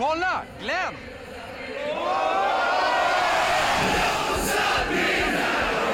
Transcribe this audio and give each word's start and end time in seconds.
Kolla! 0.00 0.42
Glenn! 0.60 0.94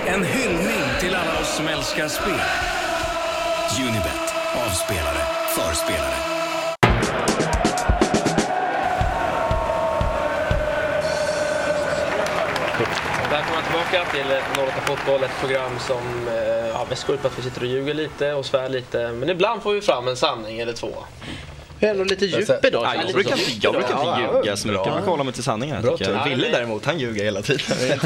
En 0.07 0.25
hyllning 0.25 0.83
till 1.01 1.15
alla 1.15 1.41
oss 1.41 1.57
som 1.57 1.69
älskar 1.69 2.09
spel. 2.09 2.41
Unibet, 3.81 4.35
avspelare, 4.67 5.23
för 5.49 5.75
spelare. 5.75 6.15
Välkomna 13.31 13.63
tillbaka 13.63 14.05
till 14.13 14.63
08 14.63 14.73
Fotboll, 14.87 15.23
ett 15.23 15.41
program 15.41 15.79
som 15.79 16.29
eh, 16.29 16.69
ja, 16.69 16.87
mest 16.91 17.07
går 17.07 17.15
ut 17.15 17.23
på 17.23 17.29
att 17.29 17.39
vi 17.39 17.43
sitter 17.43 17.61
och 17.61 17.67
ljuger 17.67 17.95
lite 17.95 18.33
och 18.33 18.47
svär 18.47 18.69
lite. 18.69 19.13
Men 19.13 19.31
ibland 19.31 19.63
får 19.63 19.73
vi 19.73 19.81
fram 19.81 20.09
en 20.09 20.17
sanning 20.17 20.59
eller 20.59 20.73
två. 20.73 20.93
Vi 21.87 21.91
är 21.91 21.95
ändå 21.95 22.05
lite 22.05 22.27
djup 22.27 22.65
idag. 22.65 22.85
Ja, 22.85 23.03
jag 23.05 23.13
brukar 23.13 23.33
inte, 23.33 23.51
jag 23.61 23.75
brukar 23.75 23.99
inte 23.99 24.37
ljuga 24.37 24.57
så 24.57 24.69
mycket. 24.69 24.87
Jag 24.87 24.95
brukar 24.95 25.11
hålla 25.11 25.25
mig 25.25 25.33
till 25.35 25.43
sanningen. 25.43 25.83
Bra 25.83 25.97
jag. 26.01 26.29
Ville 26.29 26.49
däremot, 26.49 26.85
han 26.85 26.99
ljuger 26.99 27.25
hela 27.25 27.43
tiden. 27.43 27.63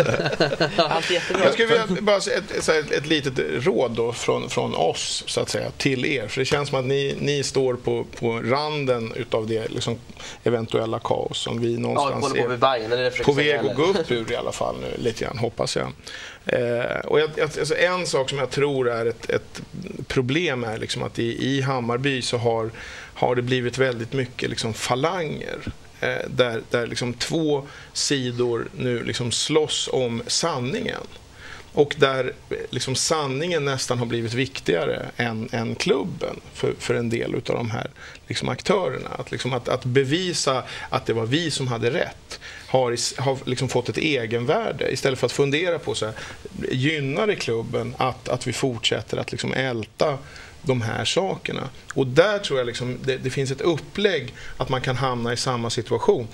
Allt 0.76 1.10
är 1.10 1.14
jättebra. 1.14 1.44
Jag 1.44 1.52
skulle 1.52 1.68
vilja 1.68 1.86
bara 2.00 2.20
säga 2.20 2.38
ett, 2.38 2.68
ett, 2.68 2.92
ett 2.92 3.06
litet 3.06 3.32
råd 3.38 3.90
då 3.90 4.12
från, 4.12 4.50
från 4.50 4.74
oss 4.74 5.24
så 5.26 5.40
att 5.40 5.48
säga, 5.48 5.70
till 5.70 6.06
er. 6.06 6.28
För 6.28 6.40
det 6.40 6.44
känns 6.44 6.68
som 6.68 6.78
att 6.78 6.84
ni, 6.84 7.16
ni 7.20 7.42
står 7.42 7.74
på, 7.74 8.06
på 8.18 8.40
randen 8.44 9.12
utav 9.16 9.46
det 9.46 9.68
liksom, 9.68 9.98
eventuella 10.44 10.98
kaos 10.98 11.38
som 11.38 11.60
vi 11.60 11.72
Ja, 11.72 11.78
någonstans 11.80 12.32
på 12.32 12.48
med 12.48 12.62
är 13.00 13.10
försöker 13.10 13.24
på 13.24 13.32
väg 13.32 13.58
att 13.66 13.76
gå 13.76 13.82
upp 13.82 14.10
ur 14.10 14.32
i 14.32 14.36
alla 14.36 14.52
fall 14.52 14.76
nu, 14.80 15.02
lite 15.02 15.24
grann, 15.24 15.38
hoppas 15.38 15.76
jag. 15.76 15.92
Eh, 16.46 17.00
och 17.04 17.20
jag, 17.20 17.40
alltså 17.40 17.76
en 17.76 18.06
sak 18.06 18.28
som 18.28 18.38
jag 18.38 18.50
tror 18.50 18.88
är 18.90 19.06
ett, 19.06 19.30
ett 19.30 19.62
problem 20.06 20.64
är 20.64 20.78
liksom 20.78 21.02
att 21.02 21.18
i, 21.18 21.56
i 21.56 21.60
Hammarby 21.60 22.22
så 22.22 22.38
har, 22.38 22.70
har 23.14 23.34
det 23.34 23.42
blivit 23.42 23.78
väldigt 23.78 24.12
mycket 24.12 24.50
liksom 24.50 24.74
falanger. 24.74 25.58
Eh, 26.00 26.28
där 26.28 26.62
där 26.70 26.86
liksom 26.86 27.14
två 27.14 27.66
sidor 27.92 28.68
nu 28.76 29.04
liksom 29.04 29.32
slåss 29.32 29.88
om 29.92 30.22
sanningen. 30.26 31.02
Och 31.72 31.94
där 31.98 32.32
eh, 32.50 32.56
liksom 32.70 32.94
sanningen 32.94 33.64
nästan 33.64 33.98
har 33.98 34.06
blivit 34.06 34.34
viktigare 34.34 35.06
än, 35.16 35.48
än 35.52 35.74
klubben 35.74 36.40
för, 36.54 36.74
för 36.78 36.94
en 36.94 37.10
del 37.10 37.34
av 37.34 37.40
de 37.42 37.70
här 37.70 37.90
liksom 38.28 38.48
aktörerna. 38.48 39.08
Att, 39.18 39.30
liksom 39.32 39.52
att, 39.52 39.68
att 39.68 39.84
bevisa 39.84 40.64
att 40.90 41.06
det 41.06 41.12
var 41.12 41.26
vi 41.26 41.50
som 41.50 41.68
hade 41.68 41.90
rätt 41.90 42.40
har, 42.70 43.20
har 43.22 43.38
liksom 43.44 43.68
fått 43.68 43.88
ett 43.88 43.98
egenvärde 43.98 44.92
istället 44.92 45.18
för 45.18 45.26
att 45.26 45.32
fundera 45.32 45.78
på 45.78 45.94
så 45.94 46.06
här, 46.06 46.14
gynnar 46.70 47.26
det 47.26 47.36
klubben 47.36 47.94
att, 47.98 48.28
att 48.28 48.46
vi 48.46 48.52
fortsätter 48.52 49.16
att 49.16 49.32
liksom 49.32 49.52
älta 49.52 50.18
de 50.62 50.82
här 50.82 51.04
sakerna. 51.04 51.68
Och 51.94 52.06
där 52.06 52.38
tror 52.38 52.58
jag 52.58 52.66
liksom 52.66 52.98
det, 53.04 53.16
det 53.16 53.30
finns 53.30 53.50
ett 53.50 53.60
upplägg 53.60 54.34
att 54.56 54.68
man 54.68 54.80
kan 54.80 54.96
hamna 54.96 55.32
i 55.32 55.36
samma 55.36 55.70
situation 55.70 56.28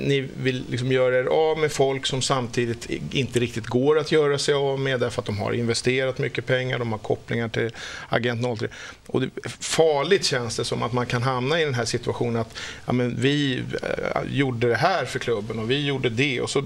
ni 0.00 0.28
vill 0.36 0.64
liksom 0.70 0.92
göra 0.92 1.18
er 1.18 1.24
av 1.24 1.58
med 1.58 1.72
folk 1.72 2.06
som 2.06 2.22
samtidigt 2.22 2.90
inte 3.10 3.40
riktigt 3.40 3.66
går 3.66 3.98
att 3.98 4.12
göra 4.12 4.38
sig 4.38 4.54
av 4.54 4.80
med 4.80 5.00
därför 5.00 5.22
att 5.22 5.26
de 5.26 5.38
har 5.38 5.52
investerat 5.52 6.18
mycket 6.18 6.46
pengar, 6.46 6.78
de 6.78 6.92
har 6.92 6.98
kopplingar 6.98 7.48
till 7.48 7.70
Agent 8.08 8.58
03. 8.58 8.68
Och 9.06 9.20
det, 9.20 9.30
farligt 9.60 10.24
känns 10.24 10.56
det 10.56 10.64
som 10.64 10.82
att 10.82 10.92
man 10.92 11.06
kan 11.06 11.22
hamna 11.22 11.60
i 11.60 11.64
den 11.64 11.74
här 11.74 11.84
situationen 11.84 12.40
att 12.40 12.58
ja, 12.86 12.92
men 12.92 13.16
vi 13.20 13.62
eh, 13.82 14.22
gjorde 14.30 14.68
det 14.68 14.76
här 14.76 15.04
för 15.04 15.18
klubben 15.18 15.58
och 15.58 15.70
vi 15.70 15.86
gjorde 15.86 16.08
det 16.08 16.40
och 16.40 16.50
så 16.50 16.64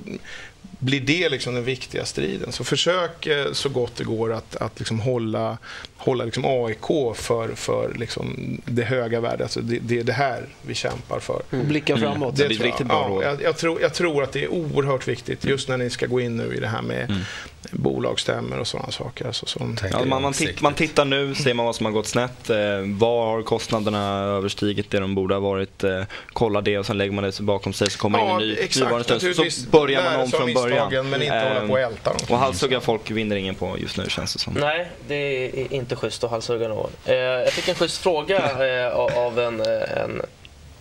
blir 0.78 1.00
det 1.00 1.28
liksom 1.28 1.54
den 1.54 1.64
viktiga 1.64 2.04
striden. 2.04 2.52
Så 2.52 2.64
försök 2.64 3.26
eh, 3.26 3.52
så 3.52 3.68
gott 3.68 3.96
det 3.96 4.04
går 4.04 4.32
att, 4.32 4.56
att 4.56 4.78
liksom 4.78 5.00
hålla, 5.00 5.58
hålla 5.96 6.24
liksom 6.24 6.44
AIK 6.46 7.16
för, 7.16 7.54
för 7.54 7.94
liksom 7.98 8.58
det 8.64 8.82
höga 8.82 9.20
värdet. 9.20 9.40
Alltså 9.40 9.60
det, 9.60 9.78
det 9.78 9.98
är 9.98 10.04
det 10.04 10.12
här 10.12 10.46
vi 10.62 10.74
kämpar 10.74 11.20
för. 11.20 11.42
Och 11.50 11.64
blicka 11.64 11.96
framåt. 11.96 12.36
Det 12.36 12.46
blir 12.46 12.58
riktigt 12.58 12.86
bra 12.86 13.20
ja, 13.22 13.28
jag, 13.28 13.42
jag, 13.42 13.56
tror, 13.56 13.80
jag 13.80 13.94
tror 13.94 14.22
att 14.22 14.32
det 14.32 14.44
är 14.44 14.48
oerhört 14.48 15.08
viktigt 15.08 15.44
just 15.44 15.68
när 15.68 15.76
ni 15.76 15.90
ska 15.90 16.06
gå 16.06 16.20
in 16.20 16.36
nu 16.36 16.54
i 16.54 16.60
det 16.60 16.68
här 16.68 16.82
med 16.82 17.10
Mm. 17.72 17.82
bolagsstämmor 17.82 18.58
och 18.58 18.66
sådana 18.66 18.90
saker. 18.90 19.26
Alltså, 19.26 19.46
som, 19.46 19.76
Ja, 19.90 20.04
man, 20.04 20.22
man, 20.22 20.32
titt, 20.32 20.60
man 20.60 20.74
tittar 20.74 21.04
nu, 21.04 21.34
ser 21.34 21.54
man 21.54 21.66
vad 21.66 21.76
som 21.76 21.86
har 21.86 21.92
gått 21.92 22.06
snett. 22.06 22.50
Eh, 22.50 22.56
var 22.86 23.26
har 23.26 23.42
kostnaderna 23.42 24.18
överstigit 24.18 24.90
det 24.90 24.98
de 24.98 25.14
borde 25.14 25.34
ha 25.34 25.40
varit? 25.40 25.84
Eh, 25.84 26.02
kolla 26.32 26.60
det 26.60 26.78
och 26.78 26.86
sen 26.86 26.98
lägger 26.98 27.12
man 27.12 27.24
det 27.24 27.40
bakom 27.40 27.72
sig 27.72 27.90
så 27.90 27.98
kommer 27.98 28.18
in 28.18 28.30
en 28.30 28.38
ny 28.38 28.56
nuvarande 28.80 29.04
stund. 29.04 29.52
Så 29.52 29.70
börjar 29.70 30.02
man 30.02 30.14
om 30.14 30.42
av 30.42 30.51
från 30.52 30.62
början. 30.62 30.86
misstagen, 30.88 31.10
Men 31.10 31.22
inte 31.22 31.36
hålla 31.38 31.66
på 31.66 31.72
och 31.72 31.80
älta 31.80 32.10
dem. 32.10 32.20
Och 32.28 32.38
halshugga 32.38 32.80
folk 32.80 33.10
vinner 33.10 33.36
ingen 33.36 33.54
på 33.54 33.76
just 33.78 33.96
nu 33.96 34.04
känns 34.08 34.32
det 34.32 34.38
som. 34.38 34.52
Nej, 34.54 34.86
det 35.08 35.14
är 35.14 35.72
inte 35.72 35.96
schysst 35.96 36.24
att 36.24 36.30
halshugga 36.30 36.68
någon. 36.68 36.90
Eh, 37.06 37.14
jag 37.16 37.52
fick 37.52 37.68
en 37.68 37.74
schysst 37.74 38.02
fråga 38.02 38.38
eh, 38.86 38.96
av- 38.96 39.38
en, 39.38 39.60
eh, 39.60 40.02
en 40.02 40.22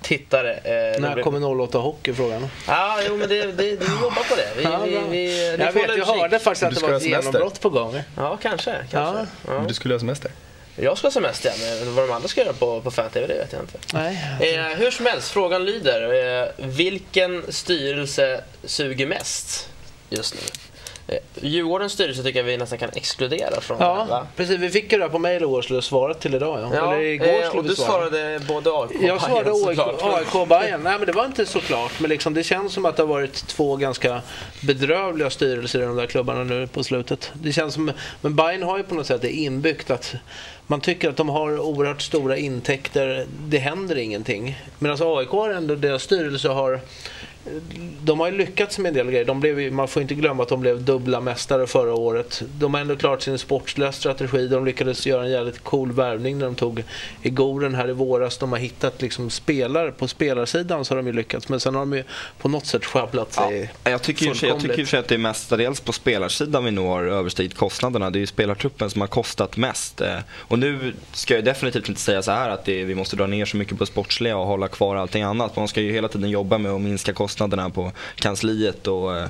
tittare. 0.02 0.54
Eh, 0.54 1.02
När 1.02 1.22
kommer 1.22 1.62
08 1.64 1.78
Hockey 1.78 2.14
frågan? 2.14 2.48
Ja, 2.68 2.98
jo 3.08 3.18
men 3.18 3.30
det, 3.30 3.46
det, 3.46 3.64
vi 3.64 3.74
jobbar 4.02 4.30
på 4.30 4.36
det. 4.36 4.50
Vi, 4.58 4.64
Ja, 4.64 4.80
vi, 4.86 5.00
vi, 5.10 5.52
Jag 5.60 5.72
vet, 5.72 5.98
jag 5.98 6.06
hörde 6.06 6.40
faktiskt 6.40 6.64
att 6.64 6.76
det 6.76 6.82
var 6.82 6.94
ett 6.94 7.02
semester. 7.04 7.10
genombrott 7.32 7.62
på 7.62 7.70
gång. 7.70 8.02
Ja, 8.18 8.38
kanske. 8.42 8.76
kanske. 8.92 9.26
Ja. 9.48 9.66
Du 9.68 9.74
skulle 9.74 9.94
ha 9.94 10.00
semester. 10.00 10.32
Jag 10.76 10.98
ska 10.98 11.08
ha 11.08 11.12
semester, 11.12 11.54
men 11.60 11.96
vad 11.96 12.08
de 12.08 12.14
andra 12.14 12.28
ska 12.28 12.42
göra 12.42 12.54
på, 12.54 12.82
på 12.82 12.92
fan-tv 12.92 13.28
det 13.28 13.34
vet 13.34 13.54
jag 13.54 13.62
inte. 13.62 13.78
Nej. 13.94 14.56
Eh, 14.56 14.78
hur 14.78 14.92
som 14.92 15.06
helst, 15.06 15.32
frågan 15.32 15.66
lyder. 15.66 16.14
Eh, 16.44 16.50
vilken 16.58 17.54
styrelse 17.54 18.44
suger 18.64 19.06
mest 19.06 19.70
just 20.10 20.34
nu? 20.34 20.42
Eh, 21.12 21.18
Djurgårdens 21.42 21.94
styrelse 21.94 22.24
tycker 22.24 22.40
jag 22.40 22.44
vi 22.44 22.58
nästan 22.58 22.78
kan 22.80 22.90
exkludera 22.96 23.62
från 23.62 23.78
det 23.78 23.84
här, 23.84 23.92
Ja, 23.98 24.06
va? 24.06 24.28
precis. 24.36 24.60
Vi 24.60 24.70
fick 24.70 24.92
ju 24.92 24.98
det 24.98 25.10
på 25.10 25.20
mejl 25.20 25.44
igår 25.44 25.62
skulle 25.62 25.82
svara 25.82 26.14
till 26.14 26.36
idag. 26.36 26.70
Ja. 26.74 26.94
Eller 26.94 27.02
igår 27.04 27.28
eh, 27.28 27.48
skulle 27.48 27.62
vi 27.64 27.70
du 27.70 27.76
svara. 27.76 27.88
svarade 28.10 28.40
både 28.48 28.70
AIK 28.70 28.90
och 28.92 29.04
Jag 29.08 29.22
svarade 29.22 29.52
AIK, 30.18 30.50
Bayern. 30.50 30.82
Nej 30.84 30.98
men 30.98 31.06
det 31.06 31.12
var 31.12 31.26
inte 31.26 31.46
så 31.46 31.60
klart. 31.60 31.92
Men 32.00 32.10
liksom, 32.10 32.34
det 32.34 32.44
känns 32.44 32.74
som 32.74 32.86
att 32.86 32.96
det 32.98 33.04
har 33.04 33.08
varit 33.08 33.48
två 33.48 33.76
ganska 33.76 34.22
bedrövliga 34.62 35.30
styrelser 35.30 35.80
i 35.80 35.86
de 35.86 35.96
där 35.96 36.06
klubbarna 36.06 36.44
nu 36.44 36.68
på 36.68 36.84
slutet. 36.84 37.32
Det 37.34 37.52
känns 37.52 37.74
som, 37.74 37.92
men 38.22 38.36
Bayern 38.36 38.64
har 38.64 38.78
ju 38.78 38.84
på 38.84 38.96
något 38.96 39.08
sätt 39.08 39.22
det 39.22 39.32
inbyggt 39.32 39.92
att 39.92 40.14
man 40.68 40.82
tycker 40.82 41.10
att 41.10 41.18
de 41.18 41.30
har 41.30 41.60
oerhört 41.60 42.02
stora 42.02 42.38
intäkter. 42.38 43.26
Det 43.48 43.58
händer 43.58 43.98
ingenting. 43.98 44.60
Medan 44.80 44.98
AIK 45.02 45.30
har 45.30 45.50
ändå, 45.50 45.76
deras 45.76 46.04
styrelse 46.04 46.48
har 46.50 46.80
de 48.04 48.20
har 48.20 48.32
ju 48.32 48.38
lyckats 48.38 48.78
med 48.80 48.90
en 48.90 48.94
del 48.94 49.08
grejer. 49.12 49.26
De 49.26 49.40
blev, 49.40 49.74
man 49.74 49.88
får 49.88 50.02
inte 50.02 50.16
glömma 50.16 50.44
att 50.44 50.50
de 50.50 50.62
blev 50.62 50.84
dubbla 50.84 51.22
mästare 51.22 51.68
förra 51.68 51.94
året. 51.94 52.42
De 52.60 52.74
har 52.74 52.82
ändå 52.82 52.96
klart 52.96 53.22
sin 53.22 53.38
sportsliga 53.38 53.92
strategi. 53.92 54.48
De 54.48 54.66
lyckades 54.66 55.06
göra 55.08 55.24
en 55.24 55.32
jävligt 55.32 55.64
cool 55.64 55.92
värvning 55.92 56.38
när 56.38 56.46
de 56.46 56.56
tog 56.56 56.84
Igoren 57.22 57.76
här 57.76 57.90
i 57.90 57.94
våras. 57.94 58.38
De 58.38 58.52
har 58.52 58.60
hittat 58.60 59.02
liksom 59.02 59.30
spelare. 59.30 59.92
På 59.92 60.08
spelarsidan 60.08 60.86
så 60.86 60.94
har 60.94 60.98
de 60.98 61.08
ju 61.08 61.14
lyckats. 61.14 61.50
Men 61.50 61.60
sen 61.60 61.76
har 61.76 61.82
de 61.82 61.94
ju 61.94 62.04
på 62.38 62.50
något 62.50 62.66
sätt 62.66 62.86
sjabblat 62.86 63.34
sig. 63.34 63.70
Sig- 64.36 64.50
jag 64.50 64.60
tycker 64.60 64.80
i 64.80 64.84
och 64.84 64.88
för 64.88 64.90
sig 64.92 65.00
att 65.00 65.08
det 65.08 65.16
är 65.16 65.20
mestadels 65.20 65.80
på 65.80 65.92
spelarsidan 65.94 66.66
vi 66.66 66.72
nog 66.72 66.88
har 66.88 67.04
överstigit 67.04 67.56
kostnaderna. 67.58 68.10
Det 68.10 68.18
är 68.18 68.22
ju 68.22 68.28
spelartruppen 68.28 68.90
som 68.90 69.02
har 69.02 69.08
kostat 69.08 69.58
mest. 69.58 70.02
Eh, 70.02 70.16
Och 70.38 70.60
nu 70.60 70.94
ska 71.14 71.36
jag 71.36 71.46
definitivt 71.46 71.90
inte 71.90 72.02
säga 72.02 72.22
så 72.22 72.32
här 72.32 72.50
att 72.50 72.66
det, 72.66 72.84
vi 72.84 72.96
måste 72.96 73.16
dra 73.16 73.28
ner 73.28 73.46
så 73.46 73.58
mycket 73.58 73.78
på 73.78 73.86
sportsliga 73.86 74.38
och 74.38 74.46
hålla 74.48 74.68
kvar 74.68 74.96
allting 74.96 75.24
annat. 75.24 75.56
Man 75.56 75.68
ska 75.68 75.82
ju 75.82 75.92
hela 75.92 76.08
tiden 76.08 76.30
jobba 76.30 76.58
med 76.58 76.72
att 76.72 76.82
minska 76.82 77.14
kostnaderna 77.14 77.31
på 77.74 77.92
kansliet 78.16 78.88
och 78.88 79.18
eh, 79.18 79.28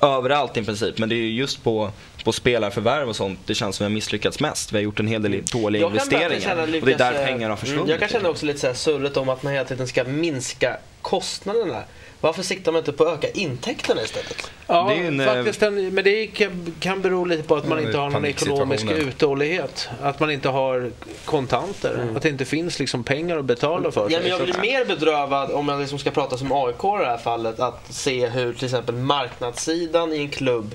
överallt 0.00 0.56
i 0.56 0.64
princip. 0.64 0.98
Men 0.98 1.08
det 1.08 1.14
är 1.14 1.16
ju 1.16 1.30
just 1.32 1.64
på, 1.64 1.90
på 2.24 2.32
spelarförvärv 2.32 3.08
och 3.08 3.16
sånt 3.16 3.38
det 3.46 3.54
känns 3.54 3.76
som 3.76 3.84
vi 3.84 3.90
har 3.90 3.94
misslyckats 3.94 4.40
mest. 4.40 4.72
Vi 4.72 4.76
har 4.76 4.82
gjort 4.82 5.00
en 5.00 5.06
hel 5.06 5.22
del 5.22 5.42
dåliga 5.44 5.86
investeringar. 5.86 6.56
och 6.62 6.68
det 6.68 6.92
är 6.92 6.98
där 6.98 7.26
pengar 7.26 7.48
har 7.50 7.56
försvunnit. 7.56 7.80
mm, 7.82 7.90
Jag 7.90 8.00
kan 8.00 8.08
känna 8.08 8.28
också 8.28 8.46
lite 8.46 8.58
så 8.58 8.66
här 8.66 8.74
surret 8.74 9.16
om 9.16 9.28
att 9.28 9.42
man 9.42 9.52
hela 9.52 9.64
tiden 9.64 9.88
ska 9.88 10.04
minska 10.04 10.76
kostnaderna. 11.02 11.82
Varför 12.22 12.42
siktar 12.42 12.72
man 12.72 12.78
inte 12.78 12.92
på 12.92 13.04
att 13.04 13.18
öka 13.18 13.30
intäkterna 13.30 14.02
istället? 14.02 14.50
Ja, 14.66 14.86
Det 14.88 14.94
är 14.94 15.08
en, 15.08 15.20
eh, 15.20 15.26
faktiskt 15.26 15.62
en, 15.62 15.94
men 15.94 16.04
det 16.04 16.26
kan, 16.26 16.74
kan 16.80 17.02
bero 17.02 17.24
lite 17.24 17.42
på 17.42 17.56
att 17.56 17.68
man 17.68 17.80
inte 17.80 17.98
har 17.98 18.10
någon 18.10 18.24
ekonomisk 18.24 18.90
uthållighet. 18.90 19.88
Att 20.02 20.20
man 20.20 20.30
inte 20.30 20.48
har 20.48 20.90
kontanter. 21.24 22.06
Att 22.16 22.22
det 22.22 22.28
inte 22.28 22.44
finns 22.44 22.78
liksom 22.78 23.04
pengar 23.04 23.36
att 23.36 23.44
betala 23.44 23.92
för 23.92 24.08
sig. 24.08 24.12
Ja, 24.12 24.20
men 24.20 24.30
jag 24.30 24.42
blir 24.42 24.58
mer 24.60 24.84
bedrövad 24.84 25.50
om 25.50 25.68
jag 25.68 25.80
liksom 25.80 25.98
ska 25.98 26.10
prata 26.10 26.36
som 26.38 26.52
AIK 26.52 26.84
i 26.84 26.98
det 26.98 27.06
här 27.10 27.18
fallet. 27.18 27.60
Att 27.60 27.86
se 27.90 28.28
hur 28.28 28.52
till 28.52 28.64
exempel 28.64 28.94
marknadssidan 28.94 30.12
i 30.12 30.18
en 30.18 30.28
klubb 30.28 30.74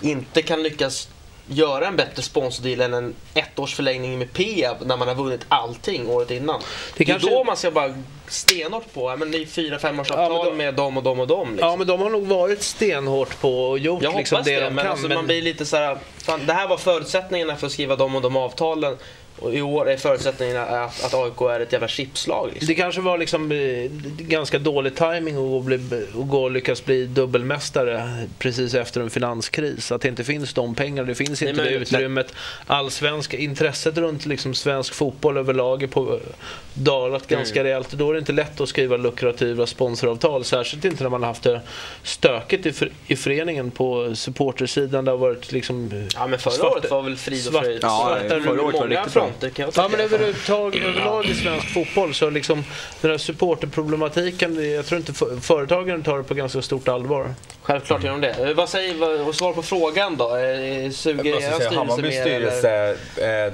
inte 0.00 0.42
kan 0.42 0.62
lyckas 0.62 1.08
göra 1.48 1.86
en 1.86 1.96
bättre 1.96 2.22
sponsordeal 2.22 2.80
än 2.80 2.94
en 2.94 3.14
ettårsförlängning 3.34 4.18
med 4.18 4.32
Peab 4.32 4.76
när 4.86 4.96
man 4.96 5.08
har 5.08 5.14
vunnit 5.14 5.40
allting 5.48 6.08
året 6.08 6.30
innan. 6.30 6.60
Det, 6.96 7.04
kanske- 7.04 7.28
är 7.30 7.34
då 7.34 7.44
man 7.44 7.56
ska 7.56 7.70
bara 7.70 7.94
stenhårt 8.28 8.94
på, 8.94 9.16
men 9.16 9.30
det 9.30 9.38
är 9.38 9.46
fyra 9.46 9.78
femårsavtal 9.78 10.32
Ja, 10.32 10.44
då- 10.44 10.52
med 10.56 10.74
dem 10.74 10.96
och 10.96 11.02
dem 11.02 11.20
och 11.20 11.26
dem. 11.26 11.50
Liksom. 11.50 11.68
Ja, 11.68 11.76
men 11.76 11.86
de 11.86 12.00
har 12.00 12.10
nog 12.10 12.26
varit 12.26 12.62
stenhårt 12.62 13.40
på 13.40 13.62
och 13.68 13.78
gjort 13.78 14.02
Jag 14.02 14.16
liksom 14.16 14.42
det, 14.44 14.54
det, 14.54 14.60
de 14.60 14.74
men, 14.74 14.84
kan. 14.84 14.92
alltså, 14.92 15.08
men... 15.08 15.16
man 15.16 15.26
blir 15.26 15.42
lite 15.42 15.66
så 15.66 15.76
här, 15.76 15.98
fan, 16.18 16.40
det 16.46 16.52
här 16.52 16.68
var 16.68 16.76
förutsättningarna 16.76 17.56
för 17.56 17.66
att 17.66 17.72
skriva 17.72 17.96
de 17.96 18.16
och 18.16 18.22
de 18.22 18.36
avtalen. 18.36 18.96
Och 19.40 19.54
i 19.54 19.62
år 19.62 19.90
är 19.90 19.96
förutsättningarna 19.96 20.60
att, 20.84 21.04
att 21.04 21.14
AIK 21.14 21.40
är 21.40 21.60
ett 21.60 21.72
jävla 21.72 21.88
chipslag. 21.88 22.48
Liksom. 22.52 22.66
Det 22.66 22.74
kanske 22.74 23.00
var 23.00 23.18
liksom 23.18 23.52
eh, 23.52 23.90
ganska 24.18 24.58
dålig 24.58 24.94
timing 24.96 25.56
att, 25.58 25.64
bli, 25.64 25.74
att 26.20 26.28
gå 26.28 26.42
och 26.42 26.50
lyckas 26.50 26.84
bli 26.84 27.06
dubbelmästare 27.06 28.26
precis 28.38 28.74
efter 28.74 29.00
en 29.00 29.10
finanskris. 29.10 29.92
Att 29.92 30.00
det 30.00 30.08
inte 30.08 30.24
finns 30.24 30.54
de 30.54 30.74
pengarna, 30.74 31.08
det 31.08 31.14
finns 31.14 31.40
Nej, 31.40 31.50
inte 31.50 31.62
men- 31.62 31.72
det 31.72 31.78
utrymmet. 31.78 32.34
Allsvensk, 32.66 33.34
intresset 33.34 33.98
runt 33.98 34.26
liksom 34.26 34.54
svensk 34.54 34.94
fotboll 34.94 35.36
överlag 35.36 35.82
är 35.82 35.86
på 35.86 36.20
dalat 36.74 37.30
Mm. 37.30 37.38
ganska 37.40 37.64
rejält. 37.64 37.90
Då 37.92 38.08
är 38.10 38.12
det 38.14 38.18
inte 38.18 38.32
lätt 38.32 38.60
att 38.60 38.68
skriva 38.68 38.96
lukrativa 38.96 39.66
sponsoravtal. 39.66 40.44
Särskilt 40.44 40.84
inte 40.84 41.02
när 41.02 41.10
man 41.10 41.22
har 41.22 41.28
haft 41.28 41.42
det 41.42 41.60
stökigt 42.02 42.66
i, 42.66 42.72
för, 42.72 42.90
i 43.06 43.16
föreningen 43.16 43.70
på 43.70 44.12
supportersidan. 44.14 45.04
Det 45.04 45.10
har 45.10 45.18
varit 45.18 45.52
liksom 45.52 45.90
Ja 46.14 46.26
men 46.26 46.38
förra 46.38 46.52
Svarta- 46.54 46.72
året 46.78 46.90
var 46.90 47.02
väl 47.02 47.16
frid 47.16 47.46
och 47.48 47.54
fröjd. 47.62 47.78
Ja, 47.82 47.88
Svarta 48.06 48.28
förra 48.28 48.62
året 48.62 48.74
var 48.74 48.80
många 48.80 48.86
riktigt 49.00 49.14
bra. 49.14 49.27
Fronter 49.30 49.50
kan 49.50 49.64
jag 49.64 49.74
tycka. 49.74 49.82
Ja 49.82 49.88
men 49.88 50.00
överhuvudtag, 50.00 50.76
överlag 50.76 51.26
i 51.26 51.34
svensk 51.34 51.74
fotboll 51.74 52.14
så 52.14 52.30
liksom 52.30 52.64
den 53.00 53.10
här 53.10 53.18
supporterproblematiken, 53.18 54.72
jag 54.74 54.86
tror 54.86 54.98
inte 54.98 55.12
för- 55.12 55.36
företagen 55.40 56.02
tar 56.02 56.16
det 56.18 56.24
på 56.24 56.34
ganska 56.34 56.62
stort 56.62 56.88
allvar. 56.88 57.34
Självklart 57.62 58.04
gör 58.04 58.10
de 58.12 58.20
det. 58.20 58.48
Eh, 58.48 58.54
Vad 58.54 58.68
säger, 58.68 58.94
vad, 58.94 59.20
och 59.20 59.34
svar 59.34 59.52
på 59.52 59.62
frågan 59.62 60.16
då? 60.16 60.36
Eh, 60.36 60.90
Suger 60.90 61.24
er 61.36 61.40
säga, 61.40 61.52
styrelse 61.52 61.74
Hammarbys 61.76 62.20
styrelse, 62.20 62.88
eh, 63.16 63.52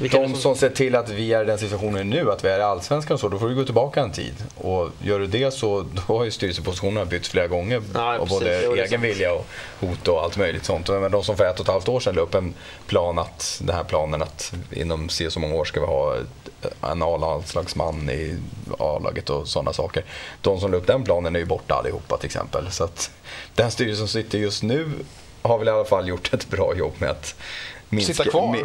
det 0.00 0.08
de 0.08 0.08
som- 0.10 0.34
som 0.34 0.56
ser 0.56 0.68
till 0.70 0.94
att 0.94 1.10
vi 1.10 1.32
är 1.32 1.42
i 1.42 1.46
den 1.46 1.58
situationen 1.58 2.10
nu, 2.10 2.30
att 2.32 2.44
vi 2.44 2.48
är 2.48 2.58
i 2.58 2.62
Allsvenskan 2.62 3.14
och 3.14 3.20
så, 3.20 3.28
då 3.28 3.38
får 3.38 3.48
du 3.48 3.54
gå 3.54 3.64
tillbaka 3.64 4.00
en 4.00 4.12
tid. 4.12 4.34
Och 4.56 4.88
gör 5.02 5.18
du 5.18 5.26
det 5.26 5.50
så 5.54 5.80
då 6.06 6.14
har 6.14 6.24
ju 6.24 6.30
styrelsepositionerna 6.30 7.04
bytts 7.04 7.28
flera 7.28 7.46
gånger 7.46 7.82
Ja, 7.94 8.18
av 8.18 8.28
både 8.28 8.44
det 8.44 8.64
egen 8.66 8.88
sant. 8.88 9.02
vilja 9.04 9.32
och 9.32 9.46
hot 9.80 10.08
och 10.08 10.22
allt 10.22 10.36
möjligt 10.36 10.64
sånt. 10.64 10.88
Men 10.88 11.10
de 11.10 11.24
som 11.24 11.36
för 11.36 11.44
ett 11.44 11.60
och 11.60 11.66
ett 11.66 11.72
halvt 11.72 11.88
år 11.88 12.00
sedan 12.00 12.14
la 12.14 12.22
upp 12.22 12.34
en 12.34 12.54
plan 12.86 13.18
att, 13.18 13.60
den 13.64 13.76
här 13.76 13.84
planen 13.84 14.22
att 14.22 14.52
inom 14.72 15.03
se 15.08 15.30
så 15.30 15.40
många 15.40 15.54
år 15.54 15.64
ska 15.64 15.80
vi 15.80 15.86
ha 15.86 16.14
en 16.92 17.02
A-landslagsman 17.02 18.10
i 18.10 18.36
A-laget 18.78 19.30
och 19.30 19.48
sådana 19.48 19.72
saker. 19.72 20.04
De 20.40 20.60
som 20.60 20.70
la 20.70 20.76
upp 20.76 20.86
den 20.86 21.04
planen 21.04 21.36
är 21.36 21.40
ju 21.40 21.46
borta 21.46 21.74
allihopa 21.74 22.16
till 22.16 22.26
exempel. 22.26 22.70
Så 22.70 22.84
att 22.84 23.10
den 23.54 23.70
styrelsen 23.70 24.08
som 24.08 24.22
sitter 24.22 24.38
just 24.38 24.62
nu 24.62 24.90
har 25.42 25.58
väl 25.58 25.68
i 25.68 25.70
alla 25.70 25.84
fall 25.84 26.08
gjort 26.08 26.34
ett 26.34 26.50
bra 26.50 26.74
jobb 26.76 26.92
med 26.98 27.10
att 27.10 27.34
minska, 27.88 28.14
Sitta 28.14 28.30
kvar. 28.30 28.42
mi- 28.56 28.64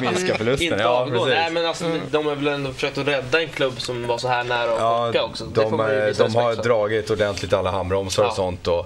min- 0.00 0.10
minska 0.10 0.34
förlusten. 0.34 0.66
Inte 0.72 0.82
Ja, 0.82 0.88
avgå. 0.88 1.24
Nej 1.24 1.50
men 1.50 1.66
alltså, 1.66 1.84
de 2.10 2.26
har 2.26 2.34
väl 2.34 2.46
ändå 2.48 2.72
försökt 2.72 2.98
att 2.98 3.06
rädda 3.08 3.42
en 3.42 3.48
klubb 3.48 3.80
som 3.80 4.06
var 4.06 4.18
så 4.18 4.28
här 4.28 4.44
nära 4.44 4.72
att 4.72 4.78
Ja, 4.80 5.08
åka 5.08 5.24
också. 5.24 5.44
Det 5.44 5.62
får 5.62 5.70
de, 5.70 5.76
man 5.76 5.90
ju 5.90 5.98
eh, 6.00 6.06
visa 6.06 6.24
de 6.28 6.34
har 6.34 6.54
dragit 6.54 7.10
ordentligt 7.10 7.52
alla 7.52 7.70
handbromsar 7.70 8.22
Ja. 8.22 8.28
och 8.28 8.34
sånt. 8.36 8.66
Och, 8.68 8.78
eh, 8.78 8.84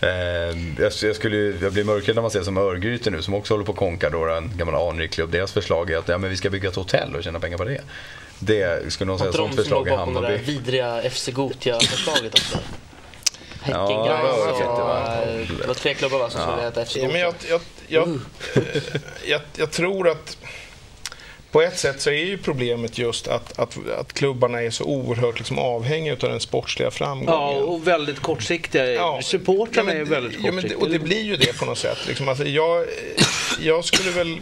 jag, 0.00 0.92
jag, 1.02 1.16
skulle, 1.16 1.36
jag 1.36 1.72
blir 1.72 1.84
mörkrädd 1.84 2.14
när 2.14 2.22
man 2.22 2.30
ser 2.30 2.42
som 2.42 2.56
Örgryte 2.58 3.10
nu 3.10 3.22
som 3.22 3.34
också 3.34 3.54
håller 3.54 3.64
på 3.64 3.72
att 3.72 3.78
konka 3.78 4.10
då, 4.10 4.24
en 4.24 4.50
gammal 4.56 4.74
anrik 4.88 5.10
klubb. 5.10 5.30
Deras 5.30 5.52
förslag 5.52 5.90
är 5.90 5.98
att 5.98 6.08
ja, 6.08 6.18
men 6.18 6.30
vi 6.30 6.36
ska 6.36 6.50
bygga 6.50 6.68
ett 6.68 6.74
hotell 6.76 7.16
och 7.16 7.24
tjäna 7.24 7.40
pengar 7.40 7.56
på 7.58 7.64
det. 7.64 7.80
Det 8.38 8.92
skulle 8.92 9.08
någon 9.08 9.18
säga 9.18 9.32
sånt 9.32 9.54
förslag 9.54 9.86
i 9.86 9.90
bakom 9.90 10.14
det 10.14 10.20
där 10.20 10.26
Hammarby. 10.28 10.52
vidriga 10.52 11.10
FC 11.10 11.28
Gothia-förslaget 11.28 12.34
också. 12.34 12.58
Häcken, 13.62 13.80
Ja, 13.80 14.06
Gais 14.06 14.36
jag 14.38 14.40
och... 14.40 14.46
vet 14.46 14.54
inte, 14.54 14.82
va? 14.82 15.22
eh, 15.22 15.58
Det 15.60 15.66
var 15.66 15.74
tre 15.74 15.94
klubbar 15.94 16.18
va, 16.18 16.30
som 16.30 16.40
skulle 16.40 16.62
heta 16.62 16.84
FC 16.84 16.96
Ja, 16.96 17.08
men 17.12 17.24
Gothia. 17.26 17.50
jag, 17.50 17.60
jag, 17.88 18.08
jag, 18.08 18.08
eh, 18.64 18.92
jag, 19.26 19.40
jag 19.56 19.70
tror 19.70 20.08
att 20.08 20.36
på 21.52 21.62
ett 21.62 21.78
sätt 21.78 22.00
så 22.00 22.10
är 22.10 22.24
ju 22.24 22.38
problemet 22.38 22.98
just 22.98 23.28
att, 23.28 23.58
att, 23.58 23.78
att 23.98 24.12
klubbarna 24.12 24.62
är 24.62 24.70
så 24.70 24.84
oerhört 24.84 25.38
liksom 25.38 25.58
avhängiga 25.58 26.12
av 26.12 26.18
den 26.18 26.40
sportsliga 26.40 26.90
framgången. 26.90 27.56
Ja, 27.56 27.64
och 27.64 27.86
väldigt 27.86 28.20
kortsiktiga. 28.20 28.92
Ja. 28.92 29.20
Supportrarna 29.22 29.94
Ja, 29.94 30.00
är 30.00 30.04
väldigt 30.04 30.40
ja, 30.42 30.50
kortsiktiga. 30.50 30.78
Och 30.78 30.90
det 30.90 30.98
blir 30.98 31.22
ju 31.22 31.36
det 31.36 31.58
på 31.58 31.64
något 31.64 31.78
sätt. 31.78 31.98
Liksom. 32.06 32.28
Alltså, 32.28 32.44
jag, 32.44 32.84
jag 33.60 33.84
skulle 33.84 34.10
väl 34.10 34.40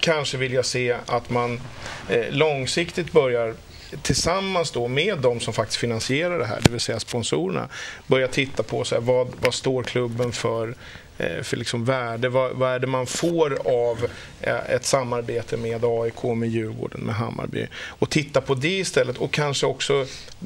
kanske 0.00 0.36
vilja 0.36 0.62
se 0.62 0.96
att 1.06 1.30
man 1.30 1.60
eh, 2.08 2.24
långsiktigt 2.30 3.12
börjar 3.12 3.54
tillsammans 4.02 4.70
då 4.70 4.88
med 4.88 5.18
de 5.18 5.40
som 5.40 5.54
faktiskt 5.54 5.80
finansierar 5.80 6.38
det 6.38 6.46
här, 6.46 6.60
det 6.62 6.70
vill 6.70 6.80
säga 6.80 7.00
sponsorerna, 7.00 7.68
börja 8.06 8.28
titta 8.28 8.62
på 8.62 8.84
så 8.84 8.94
här, 8.94 9.02
vad, 9.02 9.28
vad 9.40 9.54
står 9.54 9.82
klubben 9.82 10.32
för 10.32 10.74
Eh, 11.18 11.42
för 11.42 11.56
liksom 11.56 11.84
värde, 11.84 12.28
vad, 12.28 12.52
vad 12.52 12.74
är 12.74 12.78
det 12.78 12.86
man 12.86 13.06
får 13.06 13.58
av 13.64 14.10
eh, 14.40 14.70
ett 14.70 14.84
samarbete 14.84 15.56
med 15.56 15.84
AIK, 15.84 16.22
med 16.22 16.48
Djurgården, 16.48 17.00
med 17.00 17.14
Hammarby? 17.14 17.66
Och 17.74 18.10
titta 18.10 18.40
på 18.40 18.54
det 18.54 18.78
istället 18.78 19.18
och 19.18 19.32
kanske 19.32 19.66
också 19.66 19.92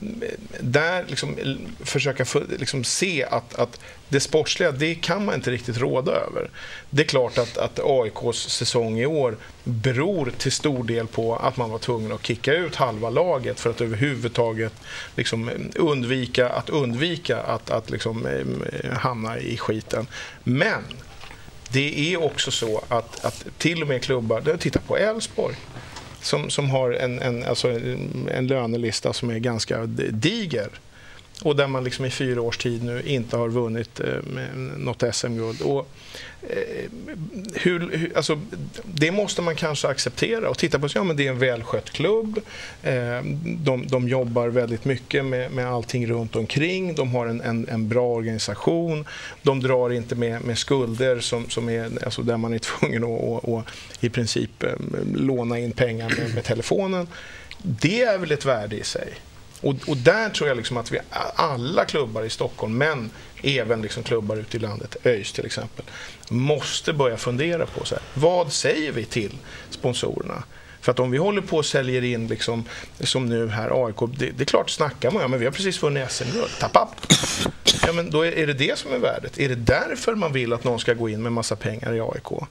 mm, 0.03 0.23
där 0.61 1.05
liksom, 1.09 1.37
försöka 1.81 2.25
liksom 2.59 2.85
se 2.85 3.25
att, 3.25 3.55
att 3.55 3.81
det 4.11 4.21
sportsliga, 4.21 4.73
det 4.73 4.95
kan 4.95 5.25
man 5.25 5.35
inte 5.35 5.51
riktigt 5.51 5.79
råda 5.79 6.13
över. 6.13 6.51
Det 6.91 7.03
är 7.03 7.07
klart 7.07 7.39
att, 7.39 7.59
att 7.59 7.81
AIKs 7.85 8.39
säsong 8.39 8.99
i 8.99 9.07
år 9.07 9.37
beror 9.65 10.33
till 10.39 10.53
stor 10.53 10.85
del 10.85 11.07
på 11.07 11.37
att 11.37 11.57
man 11.57 11.71
var 11.71 11.79
tvungen 11.79 12.13
att 12.13 12.27
kicka 12.27 12.53
ut 12.53 12.75
halva 12.75 13.11
laget 13.11 13.61
för 13.61 13.71
att 13.71 13.81
överhuvudtaget 13.81 14.73
liksom 15.17 15.51
undvika 15.75 16.49
att 16.49 16.71
undvika 16.71 17.41
att, 17.41 17.71
att 17.71 17.91
liksom, 17.91 18.27
eh, 18.27 18.91
hamna 18.91 19.39
i 19.39 19.57
skiten. 19.57 20.07
Men 20.45 20.83
det 21.69 22.15
är 22.15 22.23
också 22.23 22.51
så 22.51 22.85
att, 22.89 23.25
att 23.25 23.47
till 23.59 23.83
och 23.83 23.89
med 23.89 24.03
klubbar, 24.03 24.57
titta 24.59 24.81
på 24.81 24.97
Elfsborg, 24.97 25.57
som, 26.23 26.51
som 26.51 26.71
har 26.71 26.91
en, 26.91 27.19
en, 27.19 27.45
alltså 27.45 27.69
en 28.31 28.47
lönelista 28.47 29.13
som 29.13 29.31
är 29.31 29.39
ganska 29.39 29.87
diger 30.11 30.71
och 31.43 31.57
där 31.57 31.67
man 31.67 31.85
liksom 31.85 32.05
i 32.05 32.11
fyra 32.11 32.43
års 32.43 32.59
tid 32.59 32.85
nu 32.85 33.03
inte 33.03 33.37
har 33.37 33.49
vunnit 33.49 34.01
eh, 34.01 34.57
något 34.77 35.03
SM-guld. 35.13 35.61
Och, 35.63 35.89
eh, 36.43 36.91
hur, 37.55 37.97
hur, 37.97 38.17
alltså, 38.17 38.41
det 38.85 39.11
måste 39.11 39.43
man 39.43 39.57
kanske 39.57 39.89
acceptera 39.89 40.49
och 40.49 40.59
titta 40.59 40.79
på. 40.79 40.89
Så, 40.89 40.99
ja, 40.99 41.05
men 41.05 41.17
det 41.17 41.27
är 41.27 41.31
en 41.31 41.39
välskött 41.39 41.91
klubb. 41.91 42.41
Eh, 42.83 43.23
de, 43.45 43.87
de 43.87 44.09
jobbar 44.09 44.49
väldigt 44.49 44.85
mycket 44.85 45.25
med, 45.25 45.53
med 45.53 45.67
allting 45.67 46.07
runt 46.07 46.37
omkring. 46.37 46.95
De 46.95 47.15
har 47.15 47.27
en, 47.27 47.41
en, 47.41 47.69
en 47.69 47.89
bra 47.89 48.07
organisation. 48.07 49.05
De 49.43 49.61
drar 49.61 49.93
inte 49.93 50.15
med, 50.15 50.45
med 50.45 50.59
skulder 50.59 51.21
som, 51.21 51.49
som 51.49 51.69
är, 51.69 52.05
alltså, 52.05 52.23
där 52.23 52.37
man 52.37 52.53
är 52.53 52.59
tvungen 52.59 53.05
att 53.05 53.11
och, 53.11 53.55
och, 53.55 53.63
i 54.01 54.09
princip 54.09 54.63
eh, 54.63 54.73
låna 55.15 55.59
in 55.59 55.73
pengar 55.73 56.15
med, 56.19 56.35
med 56.35 56.45
telefonen. 56.45 57.07
Det 57.63 58.03
är 58.03 58.19
väl 58.19 58.33
ett 58.33 58.45
värde 58.45 58.77
i 58.77 58.85
sig. 58.85 59.15
Och, 59.61 59.75
och 59.87 59.97
där 59.97 60.31
tror 60.31 60.49
jag 60.49 60.57
liksom 60.57 60.77
att 60.77 60.93
vi 60.93 60.99
alla 61.35 61.85
klubbar 61.85 62.23
i 62.23 62.31
Stockholm, 62.31 62.79
men 62.79 63.11
även 63.43 63.83
liksom 63.83 64.03
klubbar 64.03 64.37
ute 64.37 64.57
i 64.57 64.61
landet, 64.61 64.97
ÖIS 65.05 65.33
till 65.33 65.47
exempel, 65.47 65.85
måste 66.29 66.93
börja 66.93 67.17
fundera 67.17 67.67
på 67.67 67.85
så 67.85 67.95
här, 67.95 68.05
vad 68.15 68.53
säger 68.53 68.93
vi 68.93 69.05
till 69.05 69.37
sponsorerna? 69.71 70.43
För 70.81 70.93
att 70.93 71.01
om 71.01 71.11
vi 71.11 71.19
håller 71.19 71.43
på 71.43 71.57
och 71.57 71.67
säljer 71.67 72.05
in, 72.05 72.27
liksom, 72.27 72.65
som 73.01 73.27
nu 73.27 73.49
här, 73.49 73.87
AIK, 73.87 73.97
det, 74.19 74.31
det 74.31 74.43
är 74.43 74.47
klart, 74.47 74.71
snackar 74.71 75.11
man 75.11 75.23
ja, 75.23 75.29
men 75.29 75.39
vi 75.39 75.45
har 75.45 75.53
precis 75.53 75.83
vunnit 75.83 76.11
SM-guld, 76.11 76.51
tapp. 76.61 77.13
Ja, 77.87 77.93
men 77.93 78.11
då 78.11 78.23
är, 78.23 78.33
är 78.33 78.47
det 78.47 78.53
det 78.53 78.79
som 78.79 78.93
är 78.93 78.99
värdet? 78.99 79.39
Är 79.39 79.49
det 79.49 79.55
därför 79.55 80.15
man 80.15 80.33
vill 80.33 80.53
att 80.53 80.65
någon 80.65 80.81
ska 80.81 80.95
gå 80.95 81.09
in 81.09 81.23
med 81.23 81.33
massa 81.33 81.57
pengar 81.57 81.95
i 81.95 82.01
AIK? 82.01 82.43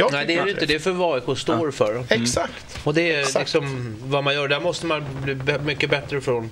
Jag 0.00 0.12
Nej, 0.12 0.26
det 0.26 0.34
är 0.36 0.44
det 0.44 0.50
inte. 0.50 0.66
Det 0.66 0.74
är 0.74 0.78
för 0.78 0.90
vad 0.90 1.14
AIK 1.28 1.38
står 1.38 1.70
för. 1.70 2.04
Exakt. 2.08 2.80
Och 2.84 2.94
det 2.94 3.12
är 3.12 3.20
Exakt. 3.20 3.36
liksom 3.38 3.96
vad 4.04 4.24
man 4.24 4.34
gör. 4.34 4.48
Där 4.48 4.60
måste 4.60 4.86
man 4.86 5.04
bli 5.24 5.36
mycket 5.64 5.90
bättre 5.90 6.20
från 6.20 6.50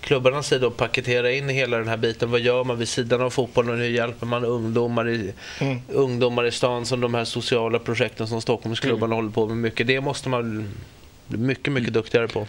klubbarnas 0.00 0.46
sida 0.48 0.66
och 0.66 0.76
paketera 0.76 1.32
in 1.32 1.48
hela 1.48 1.78
den 1.78 1.88
här 1.88 1.96
biten. 1.96 2.30
Vad 2.30 2.40
gör 2.40 2.64
man 2.64 2.78
vid 2.78 2.88
sidan 2.88 3.20
av 3.22 3.30
fotbollen? 3.30 3.78
Hur 3.78 3.88
hjälper 3.88 4.26
man 4.26 4.44
ungdomar 4.44 5.08
i, 5.08 5.32
Mm. 5.60 5.78
ungdomar 5.88 6.44
i 6.46 6.50
stan 6.50 6.86
som 6.86 7.00
de 7.00 7.14
här 7.14 7.24
sociala 7.24 7.78
projekten 7.78 8.26
som 8.26 8.40
Stockholmsklubbarna 8.40 9.14
håller 9.14 9.30
på 9.30 9.46
med 9.46 9.56
mycket. 9.56 9.86
Det 9.86 10.00
måste 10.00 10.28
man 10.28 10.68
mycket, 11.26 11.72
mycket 11.72 11.92
duktigare 11.92 12.28
på. 12.28 12.46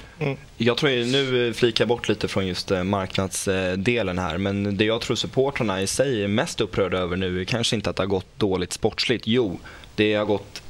Jag 0.58 0.78
tror 0.78 0.92
ju, 0.92 1.06
nu 1.06 1.48
eh, 1.48 1.54
flikar 1.54 1.84
jag 1.84 1.90
bort 1.90 2.10
lite 2.10 2.28
från 2.28 2.48
just 2.48 2.72
eh, 2.72 2.84
marknadsdelen 2.84 4.20
här, 4.20 4.38
men 4.38 4.78
det 4.78 4.86
jag 4.86 5.02
tror 5.02 5.16
supportrarna 5.16 5.82
i 5.82 5.88
sig 5.88 6.24
är 6.24 6.28
mest 6.28 6.62
upprörda 6.62 6.98
över 6.98 7.16
nu 7.18 7.42
är 7.42 7.46
kanske 7.46 7.76
inte 7.76 7.90
att 7.90 7.96
det 7.96 8.02
har 8.04 8.08
gått 8.08 8.40
dåligt 8.40 8.74
sportsligt. 8.74 9.28
Jo, 9.28 9.60
det 10.02 10.14
har 10.16 10.26
gått 10.26 10.62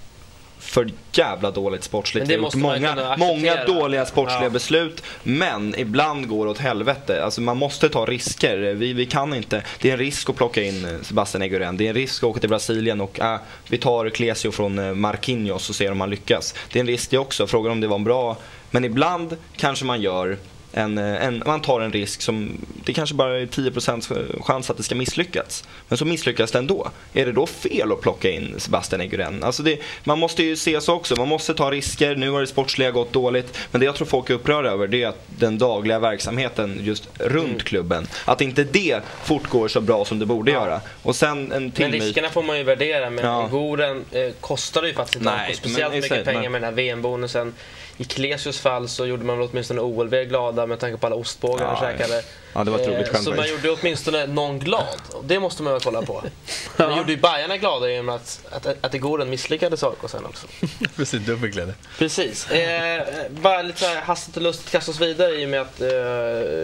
för 0.60 0.90
jävla 1.14 1.52
dåligt 1.52 1.84
sportsligt. 1.84 2.30
Vi 2.30 2.36
har 2.36 2.42
gjort 2.42 2.56
många, 2.56 3.16
många 3.18 3.66
dåliga 3.66 4.06
sportsliga 4.06 4.44
Ja. 4.44 4.50
beslut, 4.50 5.04
men 5.24 5.76
ibland 5.78 6.28
går 6.28 6.46
det 6.46 6.52
åt 6.52 6.58
helvete. 6.58 7.24
Alltså 7.24 7.42
man 7.42 7.58
måste 7.58 7.90
ta 7.90 8.06
risker. 8.06 8.58
Vi, 8.58 8.94
vi 8.94 9.06
kan 9.06 9.34
inte. 9.34 9.64
Det 9.82 9.90
är 9.90 9.94
en 9.94 10.00
risk 10.00 10.30
att 10.30 10.36
plocka 10.36 10.64
in 10.64 10.86
eh, 10.86 10.92
Sebastian 11.02 11.42
Eguren. 11.42 11.78
Det 11.78 11.86
är 11.86 11.90
en 11.90 11.96
risk 11.96 12.24
att 12.24 12.30
åka 12.30 12.40
till 12.40 12.50
Brasilien 12.50 13.02
och 13.02 13.20
äh, 13.20 13.40
vi 13.68 13.78
tar 13.78 14.10
Clesio 14.10 14.52
från 14.52 14.80
eh, 14.80 14.94
Marquinhos 14.94 15.70
och 15.70 15.76
ser 15.76 15.92
om 15.92 16.02
han 16.02 16.10
lyckas. 16.10 16.56
Det 16.72 16.80
är 16.80 16.82
en 16.82 16.88
risk 16.88 17.10
det 17.12 17.18
också. 17.18 17.48
Frågan 17.48 17.72
om 17.72 17.82
det 17.82 17.88
var 17.88 17.96
en 17.98 18.04
bra... 18.04 18.38
Men 18.74 18.86
ibland 18.86 19.38
kanske 19.58 19.86
man 19.86 20.02
gör 20.02 20.38
en, 20.74 20.98
eh, 20.98 21.26
en, 21.26 21.44
man 21.46 21.62
tar 21.62 21.82
en 21.82 21.92
risk 21.92 22.22
som, 22.22 22.58
det 22.86 22.94
kanske 22.94 23.16
bara 23.16 23.40
är 23.40 23.46
10% 23.46 24.42
chans 24.44 24.70
att 24.70 24.78
det 24.78 24.84
ska 24.84 24.96
misslyckas. 24.96 25.64
Men 25.88 25.98
så 25.98 26.06
misslyckas 26.06 26.52
det 26.52 26.60
ändå. 26.60 26.92
Är 27.14 27.26
det 27.26 27.32
då 27.32 27.46
fel 27.46 27.92
att 27.92 28.02
plocka 28.02 28.30
in 28.32 28.56
Sebastian 28.58 29.02
Eguren? 29.02 29.44
Alltså 29.44 29.64
det, 29.64 29.80
man 30.04 30.20
måste 30.20 30.44
ju 30.44 30.56
se 30.56 30.82
så 30.82 30.94
också, 30.94 31.16
man 31.16 31.28
måste 31.28 31.54
ta 31.54 31.72
risker. 31.72 32.16
Nu 32.16 32.30
har 32.30 32.42
det 32.42 32.48
sportsliga 32.48 32.92
gått 32.92 33.14
dåligt. 33.14 33.58
Men 33.72 33.80
det 33.80 33.86
jag 33.86 33.96
tror 33.96 34.08
folk 34.08 34.30
är 34.30 34.34
upprörda 34.34 34.70
över 34.70 34.88
det 34.88 35.04
är 35.04 35.08
att 35.08 35.24
den 35.28 35.58
dagliga 35.58 36.00
verksamheten 36.00 36.80
just 36.84 37.10
runt 37.20 37.46
Mm. 37.52 37.60
klubben, 37.60 38.08
att 38.26 38.42
inte 38.42 38.64
det 38.64 39.00
fortgår 39.24 39.68
så 39.68 39.82
bra 39.82 40.06
som 40.06 40.20
det 40.20 40.26
borde 40.26 40.52
göra. 40.52 40.82
Och 41.04 41.16
sen 41.16 41.52
en 41.52 41.72
till 41.72 41.84
Men 41.90 41.92
riskerna 42.00 42.30
får 42.30 42.44
man 42.44 42.58
ju 42.58 42.64
värdera. 42.64 43.10
Men 43.10 43.26
Ja. 43.26 43.48
Goren 43.52 44.06
eh, 44.12 44.32
kostade 44.40 44.88
ju 44.88 44.94
faktiskt 44.94 45.16
inte 45.16 45.54
speciellt 45.54 45.94
mycket 45.94 46.26
pengar 46.26 46.42
men- 46.42 46.52
med 46.52 46.62
den 46.62 46.70
här 46.70 46.76
VM-bonusen. 46.76 47.54
I 48.02 48.04
Klesius 48.04 48.60
fall 48.60 48.88
så 48.90 49.06
gjorde 49.06 49.24
man 49.24 49.40
väl 49.40 49.48
åtminstone 49.52 49.82
OLV 49.82 50.24
glada 50.24 50.66
med 50.66 50.80
tanke 50.80 50.98
på 50.98 51.08
alla 51.08 51.16
ostbågar 51.16 51.66
han 51.66 51.78
Ja, 51.82 51.98
käkade. 51.98 52.24
Ja, 52.54 52.64
det 52.64 52.72
var 52.72 52.80
ett 52.80 52.88
roligt 52.88 53.08
Eh, 53.08 53.14
skämt 53.14 53.24
Så 53.24 53.34
man 53.34 53.50
gjorde 53.50 53.70
åtminstone 53.70 54.28
någon 54.28 54.60
glad. 54.60 55.02
Det 55.24 55.40
måste 55.40 55.64
man 55.64 55.74
väl 55.74 55.82
kolla 55.82 56.02
på. 56.02 56.24
Man 56.78 56.98
gjorde 56.98 57.12
ju 57.12 57.18
Bajarna 57.18 57.58
glada 57.58 57.90
genom 57.90 58.10
att, 58.10 58.40
att, 58.52 58.68
att 58.82 58.94
Goren 58.94 59.30
misslyckades 59.30 59.84
AIK 59.84 59.98
sen 60.08 60.26
också. 60.26 60.48
Precis, 60.96 61.26
dubbelglädje. 61.26 61.74
Precis. 61.98 62.52
Eh, 62.52 63.04
bara 63.30 63.62
lite 63.62 63.80
så 63.80 63.86
hastigt 64.04 64.38
och 64.38 64.44
lustigt 64.44 64.72
kasta 64.72 64.92
oss 64.92 65.00
vidare 65.00 65.32
i 65.42 65.46
och 65.46 65.50
med 65.50 65.62
att 65.62 65.82
eh, 65.82 65.88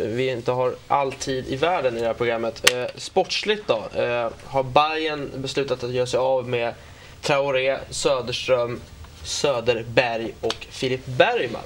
vi 0.06 0.30
inte 0.32 0.52
har 0.52 0.76
all 0.88 1.12
tid 1.14 1.48
i 1.48 1.56
världen 1.56 1.98
i 1.98 2.00
det 2.00 2.08
här 2.08 2.14
programmet. 2.14 2.72
Eh, 2.74 2.86
sportsligt 2.96 3.68
då, 3.68 4.02
eh, 4.02 4.30
har 4.46 4.64
Bayern 4.64 5.32
beslutat 5.36 5.84
att 5.84 5.92
göra 5.92 6.08
sig 6.08 6.20
av 6.20 6.50
med 6.50 6.74
Traoré, 7.22 7.78
Söderström, 7.90 8.80
Söderberg 9.28 10.34
och 10.42 10.68
Filip 10.70 11.06
Bergman. 11.06 11.64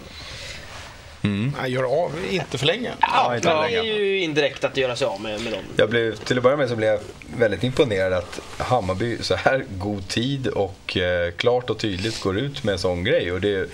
Nej, 1.22 1.72
gör 1.72 1.84
av, 1.84 2.12
inte 2.32 2.58
för 2.58 2.65
länge. 2.65 2.91
Ja, 3.01 3.36
inte 3.36 3.50
det 3.50 3.62
länge. 3.62 3.77
är 3.77 3.84
ju 3.84 4.20
indirekt 4.20 4.63
att 4.63 4.77
göra 4.77 4.96
sig 4.96 5.08
av 5.08 5.22
med, 5.22 5.41
med 5.41 5.53
dem. 5.53 5.62
Jag 5.77 5.89
blev, 5.89 6.15
till 6.15 6.38
att 6.38 6.44
börja 6.44 6.58
med 6.58 6.70
så 6.70 6.75
blev 6.75 6.89
jag 6.89 7.00
väldigt 7.38 7.63
imponerad 7.63 8.13
att 8.13 8.39
Hammarby 8.58 9.18
så 9.22 9.36
här 9.36 9.65
god 9.70 10.08
tid 10.08 10.48
och 10.48 10.98
eh, 10.98 11.32
klart 11.32 11.70
och 11.70 11.77
tydligt 11.77 12.22
går 12.22 12.38
ut 12.38 12.63
med 12.63 12.74
en 12.74 12.80
sån 12.80 13.03
grej. 13.03 13.32
Och 13.32 13.41
det 13.41 13.56
är 13.56 13.68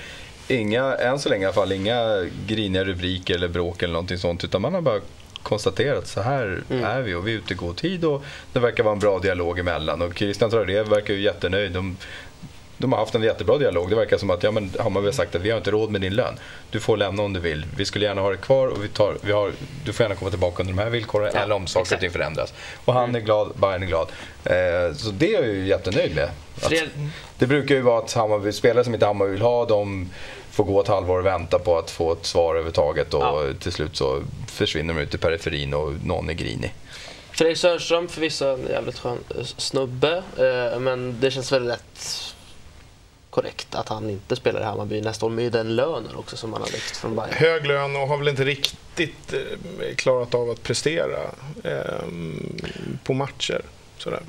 inga, 0.47 0.95
än 0.95 1.19
så 1.19 1.29
länge 1.29 1.43
i 1.43 1.45
alla 1.45 1.53
fall, 1.53 1.71
inga 1.71 2.25
griniga 2.47 2.83
rubriker 2.83 3.35
eller 3.35 3.47
bråk 3.47 3.83
eller 3.83 3.93
någonting 3.93 4.17
sånt. 4.17 4.43
Utan 4.43 4.61
man 4.61 4.73
har 4.73 4.81
bara 4.81 5.01
konstaterat 5.43 6.07
så 6.07 6.21
här 6.21 6.63
är 6.69 7.01
vi 7.01 7.13
och 7.13 7.27
vi 7.27 7.33
är 7.33 7.37
ute 7.37 7.53
i 7.53 7.57
god 7.57 7.75
tid 7.75 8.05
och 8.05 8.23
det 8.53 8.59
verkar 8.59 8.83
vara 8.83 8.93
en 8.93 8.99
bra 8.99 9.19
dialog 9.19 9.59
emellan. 9.59 10.01
Och 10.01 10.17
Christian 10.17 10.49
Traoré 10.49 10.83
verkar 10.83 11.13
ju 11.13 11.21
jättenöjd. 11.21 11.71
De, 11.71 11.97
de 12.77 12.91
har 12.91 12.99
haft 12.99 13.15
en 13.15 13.23
jättebra 13.23 13.57
dialog. 13.57 13.89
Det 13.89 13.95
verkar 13.95 14.17
som 14.17 14.29
att 14.29 14.43
ja, 14.43 14.51
men 14.51 14.71
Hammarby 14.79 15.07
har 15.07 15.11
sagt 15.11 15.35
att 15.35 15.41
vi 15.41 15.49
har 15.49 15.57
inte 15.57 15.71
råd 15.71 15.89
med 15.91 16.01
din 16.01 16.15
lön. 16.15 16.39
Du 16.71 16.79
får 16.79 16.97
lämna 16.97 17.23
om 17.23 17.33
du 17.33 17.39
vill. 17.39 17.65
Vi 17.77 17.85
skulle 17.85 18.05
gärna 18.05 18.21
ha 18.21 18.29
dig 18.29 18.37
kvar 18.37 18.67
och 18.67 18.83
vi 18.83 18.87
tar, 18.87 19.17
vi 19.21 19.31
har, 19.31 19.51
du 19.85 19.93
får 19.93 20.03
gärna 20.03 20.15
komma 20.15 20.29
tillbaka 20.31 20.63
under 20.63 20.73
de 20.73 20.81
här 20.81 20.89
villkoren 20.89 21.31
Ja, 21.35 21.39
eller 21.39 21.55
om 21.55 21.67
saker 21.67 21.95
och 21.95 22.01
ting 22.01 22.11
förändras. 22.11 22.53
Och 22.85 22.93
han 22.93 23.15
är 23.15 23.19
glad, 23.19 23.51
Bayern 23.55 23.83
är 23.83 23.87
glad. 23.87 24.07
Eh, 24.43 24.95
så 24.95 25.09
det 25.11 25.35
är 25.35 25.41
jag 25.41 25.47
ju 25.53 25.67
jättenöjd 25.67 26.15
med. 26.15 26.29
Att, 26.61 26.73
det 27.37 27.47
brukar 27.47 27.75
ju 27.75 27.81
vara 27.81 27.99
att 27.99 28.13
Hammarby, 28.13 28.51
spelare 28.51 28.83
som 28.83 28.93
inte 28.93 29.05
Hammarby 29.05 29.31
vill 29.31 29.41
ha, 29.41 29.65
de 29.65 30.09
får 30.51 30.63
gå 30.63 30.81
ett 30.81 30.87
halvår 30.87 31.19
och 31.19 31.25
vänta 31.25 31.59
på 31.59 31.77
att 31.77 31.91
få 31.91 32.11
ett 32.11 32.25
svar 32.25 32.49
överhuvudtaget 32.49 33.13
och 33.13 33.21
Ja. 33.23 33.43
till 33.59 33.71
slut 33.71 33.95
så 33.95 34.23
försvinner 34.47 34.93
de 34.93 34.99
ut 35.01 35.15
i 35.15 35.17
periferin 35.17 35.73
och 35.73 35.93
någon 36.03 36.29
är 36.29 36.33
grinig. 36.33 36.73
Fredrik 37.31 37.57
Söderström, 37.57 38.07
förvisso 38.07 38.45
en 38.45 38.67
jävligt 38.69 38.99
skön 38.99 39.17
eh, 39.29 39.43
snubbe, 39.43 40.23
eh, 40.37 40.79
men 40.79 41.17
det 41.19 41.31
känns 41.31 41.51
väl 41.51 41.67
rätt 41.67 42.33
korrekt 43.41 43.75
att 43.75 43.89
han 43.89 44.09
inte 44.09 44.35
spelar 44.35 44.61
i 44.61 44.63
Hammarby 44.63 45.01
nästa 45.01 45.25
år 45.25 45.29
med 45.29 45.51
den 45.51 45.75
lönen 45.75 46.15
också 46.15 46.37
som 46.37 46.53
han 46.53 46.61
har 46.61 46.69
växt 46.69 46.97
från 46.97 47.15
Bayern. 47.15 47.33
Hög 47.33 47.65
lön 47.67 47.95
och 47.95 48.07
har 48.07 48.17
väl 48.17 48.27
inte 48.27 48.43
riktigt 48.43 49.33
eh, 49.33 49.95
klarat 49.95 50.35
av 50.35 50.49
att 50.49 50.63
prestera 50.63 51.19
eh, 51.63 52.03
på 53.03 53.13
matcher. 53.13 53.61
Sådär. 53.97 54.19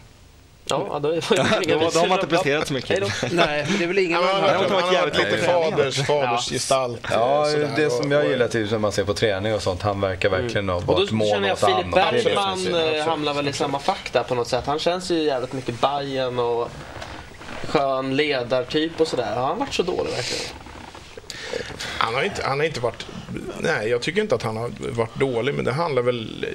Ja, 0.65 0.99
då, 1.03 1.09
är 1.09 1.15
det 1.15 1.65
inga 1.65 1.75
Då, 1.75 1.91
då 1.93 1.99
har 2.01 2.09
man 2.09 2.19
inte 2.19 2.27
presterat 2.31 2.67
så 2.67 2.73
mycket. 2.73 3.01
Då. 3.01 3.07
Nej, 3.33 3.67
men 3.69 3.79
det 3.79 3.85
är 3.85 3.89
väl 3.89 3.99
ingen 3.99 4.21
Ja, 4.23 4.27
de 4.27 4.49
han, 4.49 4.65
har, 4.65 4.83
varit 4.83 4.93
jävligt 4.93 5.19
lite 5.19 5.37
på 5.37 5.45
faders, 5.45 6.07
faders 6.07 6.51
gestalt. 6.51 7.05
eh, 7.05 7.11
Ja, 7.13 7.45
sådär. 7.45 7.73
det 7.77 7.91
som 7.91 8.13
jag 8.13 8.29
gillar 8.29 8.49
till 8.49 8.71
när 8.71 8.79
man 8.79 8.93
ser 8.93 9.05
på 9.05 9.15
träning 9.15 9.55
och 9.55 9.63
sånt, 9.63 9.83
han 9.83 10.01
verkar 10.01 10.29
verkligen 10.29 10.69
ha 10.69 10.81
då 10.81 10.93
varit 10.93 11.11
mån 11.11 11.29
känner 11.29 11.39
om 11.39 11.45
jag 11.45 11.53
att 11.53 11.61
ta 11.61 11.77
Filip. 11.79 11.95
Bergman 11.95 12.75
eh, 12.97 13.05
hamnar 13.05 13.35
väl 13.35 13.49
i 13.49 13.53
samma 13.53 13.79
fack 13.79 14.13
där 14.13 14.23
på 14.23 14.35
något 14.35 14.49
sätt. 14.49 14.67
Han 14.67 14.79
känns 14.79 15.11
ju 15.11 15.23
jävligt 15.23 15.53
mycket 15.53 15.81
Bayern 15.81 16.39
och 16.39 16.69
skön 17.69 18.17
ledartyp 18.17 19.01
och 19.01 19.09
sådär. 19.09 19.35
Har 19.37 19.47
han 19.47 19.59
varit 19.59 19.75
så 19.75 19.83
dålig 19.83 20.11
verkligen? 20.11 20.55
Han 21.99 22.15
har, 22.15 22.23
inte, 22.23 22.43
han 22.45 22.59
har 22.59 22.67
inte 22.67 22.81
varit... 22.81 23.07
Nej, 23.61 23.89
jag 23.89 24.03
tycker 24.03 24.21
inte 24.21 24.35
att 24.35 24.43
han 24.43 24.57
har 24.57 24.71
varit 24.79 25.15
dålig, 25.21 25.55
men 25.55 25.65
det 25.65 25.73
handlar 25.73 26.03
väl 26.03 26.47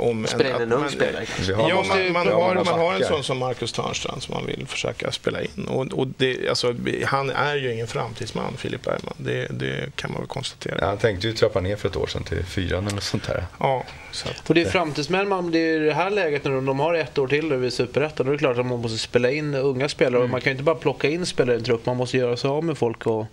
om... 0.00 0.26
Spela 0.26 0.48
in 0.48 0.54
en 0.54 0.72
ung 0.72 0.80
man- 0.80 0.90
spelare 0.90 1.26
kanske. 1.26 1.52
Ja, 1.52 1.84
man, 2.12 2.26
har, 2.26 2.32
många 2.32 2.54
man 2.54 2.80
har 2.80 2.94
en 2.94 3.04
sån 3.04 3.24
som 3.24 3.38
Marcus 3.38 3.72
Törnstrand 3.72 4.22
som 4.22 4.34
man 4.34 4.46
vill 4.46 4.66
försöka 4.66 5.12
spela 5.12 5.42
in. 5.42 5.66
Och, 5.68 5.86
och 5.86 6.06
det, 6.16 6.48
alltså, 6.48 6.74
han 7.04 7.30
är 7.30 7.56
ju 7.56 7.72
ingen 7.72 7.86
framtidsman, 7.86 8.56
Filip 8.56 8.82
Bergman. 8.82 9.14
Det, 9.16 9.46
det 9.50 9.96
kan 9.96 10.12
man 10.12 10.20
väl 10.20 10.28
konstatera. 10.28 10.78
Ja, 10.80 10.86
han 10.86 10.98
tänkte 10.98 11.26
ju 11.26 11.32
trappa 11.32 11.60
ner 11.60 11.76
för 11.76 11.88
ett 11.88 11.96
år 11.96 12.06
sedan 12.06 12.24
till 12.24 12.44
fyran 12.44 12.86
eller 12.86 13.00
sånt 13.00 13.26
där. 13.26 13.44
Ja, 13.60 13.84
så 14.12 14.28
att, 14.28 14.48
Och 14.48 14.54
det 14.54 14.60
är 14.62 14.70
framtidsmän, 14.70 15.28
man, 15.28 15.50
det 15.50 15.58
är 15.58 15.80
det 15.80 15.94
här 15.94 16.10
läget 16.10 16.44
när 16.44 16.60
de 16.60 16.80
har 16.80 16.94
ett 16.94 17.18
år 17.18 17.28
till 17.28 17.48
nu 17.48 17.66
i 17.66 17.70
Superettan, 17.70 18.26
då 18.26 18.32
är 18.32 18.36
det 18.36 18.38
klart 18.38 18.58
att 18.58 18.66
man 18.66 18.80
måste 18.80 18.98
spela 18.98 19.30
in 19.30 19.54
unga 19.54 19.88
spelare. 19.88 20.22
Och 20.22 20.30
man 20.30 20.40
kan 20.40 20.50
ju 20.50 20.52
inte 20.52 20.64
bara 20.64 20.74
plocka 20.76 21.08
in 21.08 21.26
spelare 21.26 21.56
i 21.56 21.58
en 21.58 21.64
trupp, 21.64 21.86
man 21.86 21.96
måste 21.96 22.16
göra 22.16 22.36
sig 22.36 22.50
av 22.50 22.64
med 22.64 22.78
folk 22.78 23.06
och, 23.06 23.26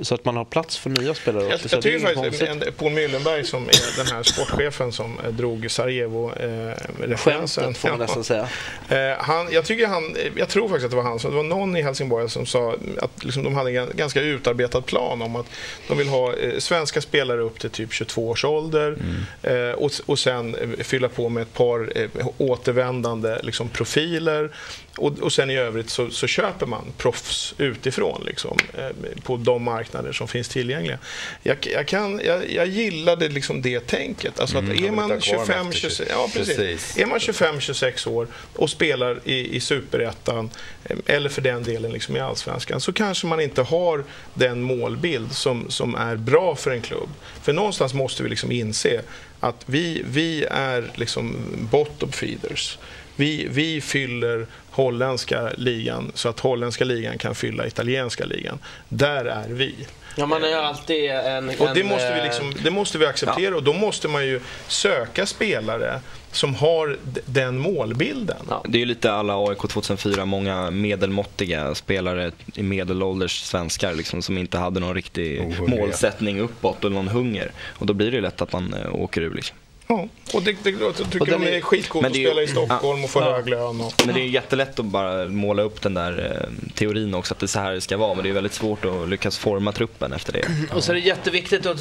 så 0.00 0.14
att 0.14 0.24
man 0.24 0.36
har 0.36 0.44
plats 0.44 0.78
för 0.78 0.90
nya 0.90 1.14
spelare 1.14 1.44
Jag, 1.44 1.60
jag 1.70 1.82
tycker 1.82 2.14
faktiskt 2.14 2.42
en, 2.42 2.62
Paul 2.76 2.92
Myllenberg 2.92 3.44
som 3.44 3.68
är 3.68 3.96
den 3.96 4.06
här 4.06 4.22
sportchefen 4.22 4.92
som 4.92 5.18
eh, 5.24 5.30
drog 5.30 5.70
Sarajevo-referensen. 5.70 7.64
Skämtet 7.64 7.80
får 7.80 7.88
man 7.88 7.98
nästan 7.98 8.24
säga. 8.24 8.48
Eh, 8.88 9.16
han, 9.18 9.52
jag, 9.52 9.64
tycker 9.64 9.86
han, 9.86 10.16
jag 10.36 10.48
tror 10.48 10.68
faktiskt 10.68 10.84
att 10.84 10.90
det 10.90 10.96
var 10.96 11.02
han, 11.02 11.18
som, 11.18 11.30
det 11.30 11.36
var 11.36 11.44
någon 11.44 11.76
i 11.76 11.82
Helsingborg 11.82 12.30
som 12.30 12.46
sa 12.46 12.74
att 12.98 13.24
liksom 13.24 13.42
de 13.42 13.54
hade 13.54 13.70
en 13.70 13.88
ganska 13.94 14.20
utarbetad 14.20 14.80
plan 14.80 15.22
om 15.22 15.36
att 15.36 15.46
de 15.88 15.98
vill 15.98 16.08
ha 16.08 16.34
eh, 16.34 16.58
svenska 16.58 17.00
spelare 17.00 17.40
upp 17.40 17.58
till 17.58 17.70
typ 17.70 17.92
22 17.92 18.28
års 18.28 18.44
ålder 18.44 18.96
eh, 19.42 19.70
och, 19.70 19.90
och 20.06 20.18
sen 20.18 20.54
eh, 20.54 20.84
fylla 20.84 21.08
på 21.08 21.28
med 21.28 21.42
ett 21.42 21.54
par 21.54 21.92
eh, 21.94 22.28
återvändande 22.38 23.38
liksom, 23.42 23.68
profiler 23.68 24.50
och, 24.98 25.18
och 25.18 25.32
sen 25.32 25.50
i 25.50 25.56
övrigt 25.56 25.90
så, 25.90 26.10
så 26.10 26.26
köper 26.26 26.66
man 26.66 26.84
proffs 26.98 27.54
utifrån 27.58 28.22
liksom, 28.26 28.58
eh, 28.78 29.20
på 29.22 29.36
de 29.36 29.62
marknader 29.62 30.12
som 30.12 30.28
finns 30.28 30.48
tillgängliga. 30.48 30.98
Jag, 31.42 31.56
jag, 31.72 31.86
kan, 31.86 32.20
jag, 32.24 32.50
jag 32.50 32.66
gillade 32.66 33.28
liksom 33.28 33.62
det 33.62 33.86
tänket. 33.86 34.40
Alltså 34.40 34.58
att 34.58 34.64
Mm, 34.68 34.84
är 34.84 34.90
man 34.90 35.08
vill 35.08 35.08
man 35.08 35.10
ha 35.10 35.18
kvar 35.20 35.36
dem 35.36 35.46
25, 35.46 35.66
efter 35.66 35.80
26, 35.80 36.10
ja, 36.10 36.28
precis. 36.32 36.56
Precis. 36.56 36.98
Är 36.98 37.06
man 37.06 37.18
25-26 37.18 38.08
år 38.08 38.26
och 38.54 38.70
spelar 38.70 39.20
i, 39.24 39.56
i 39.56 39.60
superettan 39.60 40.50
eh, 40.84 40.96
eller 41.06 41.28
för 41.28 41.42
den 41.42 41.62
delen 41.62 41.92
liksom 41.92 42.16
i 42.16 42.20
allsvenskan 42.20 42.80
så 42.80 42.92
kanske 42.92 43.26
man 43.26 43.40
inte 43.40 43.62
har 43.62 44.04
den 44.34 44.62
målbild 44.62 45.32
som, 45.32 45.70
som 45.70 45.94
är 45.94 46.16
bra 46.16 46.56
för 46.56 46.70
en 46.70 46.80
klubb. 46.82 47.08
För 47.42 47.52
någonstans 47.52 47.94
måste 47.94 48.22
vi 48.22 48.28
liksom 48.28 48.52
inse 48.52 49.02
att 49.40 49.62
vi, 49.66 50.02
vi 50.06 50.44
är 50.50 50.90
liksom 50.94 51.36
bottom 51.70 52.12
feeders. 52.12 52.78
Vi, 53.16 53.48
vi 53.50 53.80
fyller 53.80 54.46
holländska 54.78 55.50
ligan 55.56 56.12
så 56.14 56.28
att 56.28 56.40
holländska 56.40 56.84
ligan 56.84 57.18
kan 57.18 57.34
fylla 57.34 57.66
italienska 57.66 58.24
ligan. 58.24 58.58
Där 58.88 59.24
är 59.24 59.48
vi. 59.48 59.74
Ja, 60.16 60.26
man 60.26 60.44
är 60.44 60.56
alltid 60.56 61.10
en... 61.10 61.48
Och 61.48 61.68
det 61.74 61.80
en, 61.80 61.86
måste 61.86 62.12
vi, 62.12 62.18
eh, 62.18 62.24
liksom, 62.24 62.54
det 62.64 62.70
måste 62.70 62.98
vi 62.98 63.06
acceptera 63.06 63.56
och 63.56 63.62
då 63.62 63.72
måste 63.72 64.08
man 64.08 64.26
ju 64.26 64.40
söka 64.68 65.26
spelare 65.26 66.00
som 66.32 66.54
har 66.54 66.96
den 67.24 67.58
målbilden. 67.58 68.36
Ja. 68.48 68.64
Det 68.68 68.78
är 68.78 68.80
ju 68.80 68.86
lite 68.86 69.12
alla 69.12 69.48
AIK 69.48 69.58
2004, 69.58 70.24
många 70.24 70.70
medelmåttiga 70.70 71.74
spelare 71.74 72.30
i 72.54 72.62
medelålders 72.62 73.42
svenskar 73.42 73.94
liksom, 73.94 74.22
som 74.22 74.38
inte 74.38 74.58
hade 74.58 74.80
någon 74.80 74.94
riktig 74.94 75.40
Ohungriga. 75.40 75.80
målsättning 75.80 76.40
uppåt 76.40 76.84
och 76.84 76.92
någon 76.92 77.08
hunger. 77.08 77.52
Och 77.78 77.86
då 77.86 77.92
blir 77.94 78.10
det 78.10 78.16
ju 78.16 78.22
lätt 78.22 78.42
att 78.42 78.52
man 78.52 78.74
äh, 78.74 78.94
åker 78.94 79.20
ur. 79.20 79.34
Liksom. 79.34 79.56
Ja, 79.88 80.08
och 80.34 80.42
det, 80.42 80.56
det, 80.62 80.70
jag 80.70 80.96
tycker 80.96 81.20
Och 81.20 81.26
de 81.26 81.42
är 81.42 81.46
är- 81.52 81.60
skitcoolt 81.60 82.06
att 82.06 82.16
ju- 82.16 82.26
spela 82.26 82.42
i 82.42 82.46
Stockholm 82.48 83.04
och 83.04 83.10
få 83.10 83.20
Ja. 83.20 83.32
hög 83.34 83.48
lön. 83.48 83.80
Och, 83.80 83.92
Men 84.06 84.14
det 84.14 84.20
är 84.20 84.24
ju 84.24 84.30
jättelätt 84.30 84.78
att 84.78 84.84
bara 84.84 85.26
måla 85.28 85.62
upp 85.62 85.82
den 85.82 85.94
där 85.94 86.40
eh, 86.42 86.72
teorin 86.74 87.14
också, 87.14 87.34
att 87.34 87.40
det 87.40 87.44
är 87.44 87.48
så 87.48 87.58
här 87.60 87.72
det 87.72 87.80
ska 87.80 87.96
vara. 87.96 88.14
Men 88.14 88.24
det 88.24 88.30
är 88.30 88.34
väldigt 88.34 88.52
svårt 88.54 88.84
att 88.84 89.08
lyckas 89.08 89.38
forma 89.38 89.72
truppen 89.72 90.12
efter 90.12 90.32
det. 90.32 90.48
Och 90.74 90.84
så 90.84 90.92
är 90.92 90.94
det 90.94 91.00
jätteviktigt 91.00 91.66
att 91.66 91.80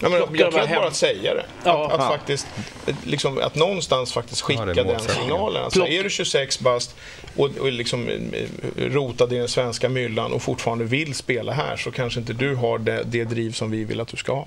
ja, 0.00 0.08
men 0.08 0.12
jag 0.12 0.52
tror 0.52 0.68
bara 0.76 0.86
att 0.86 0.96
säga 0.96 1.34
det. 1.34 1.44
Ja. 1.64 1.86
att, 1.86 1.92
att, 1.92 2.00
Ja. 2.00 2.08
faktiskt, 2.08 2.46
liksom, 3.04 3.38
att 3.38 3.54
någonstans 3.54 4.12
faktiskt 4.12 4.40
skicka 4.40 4.62
Ja, 4.76 4.84
den 4.84 5.00
signalen. 5.00 5.64
Alltså, 5.64 5.80
Plock- 5.80 5.88
är 5.98 6.02
du 6.04 6.10
26 6.10 6.60
bast 6.60 6.96
och, 7.36 7.50
och 7.60 7.72
liksom, 7.72 8.08
eh, 8.08 8.42
rotad 8.76 9.32
i 9.32 9.36
den 9.36 9.48
svenska 9.48 9.88
myllan 9.88 10.32
och 10.32 10.42
fortfarande 10.42 10.84
vill 10.84 11.14
spela 11.14 11.52
här 11.52 11.76
så 11.76 11.90
kanske 11.90 12.20
inte 12.20 12.32
du 12.32 12.54
har 12.54 12.78
det, 12.78 13.02
det 13.06 13.24
driv 13.24 13.52
som 13.52 13.70
vi 13.70 13.84
vill 13.84 14.00
att 14.00 14.08
du 14.08 14.16
ska 14.16 14.32
ha. 14.32 14.46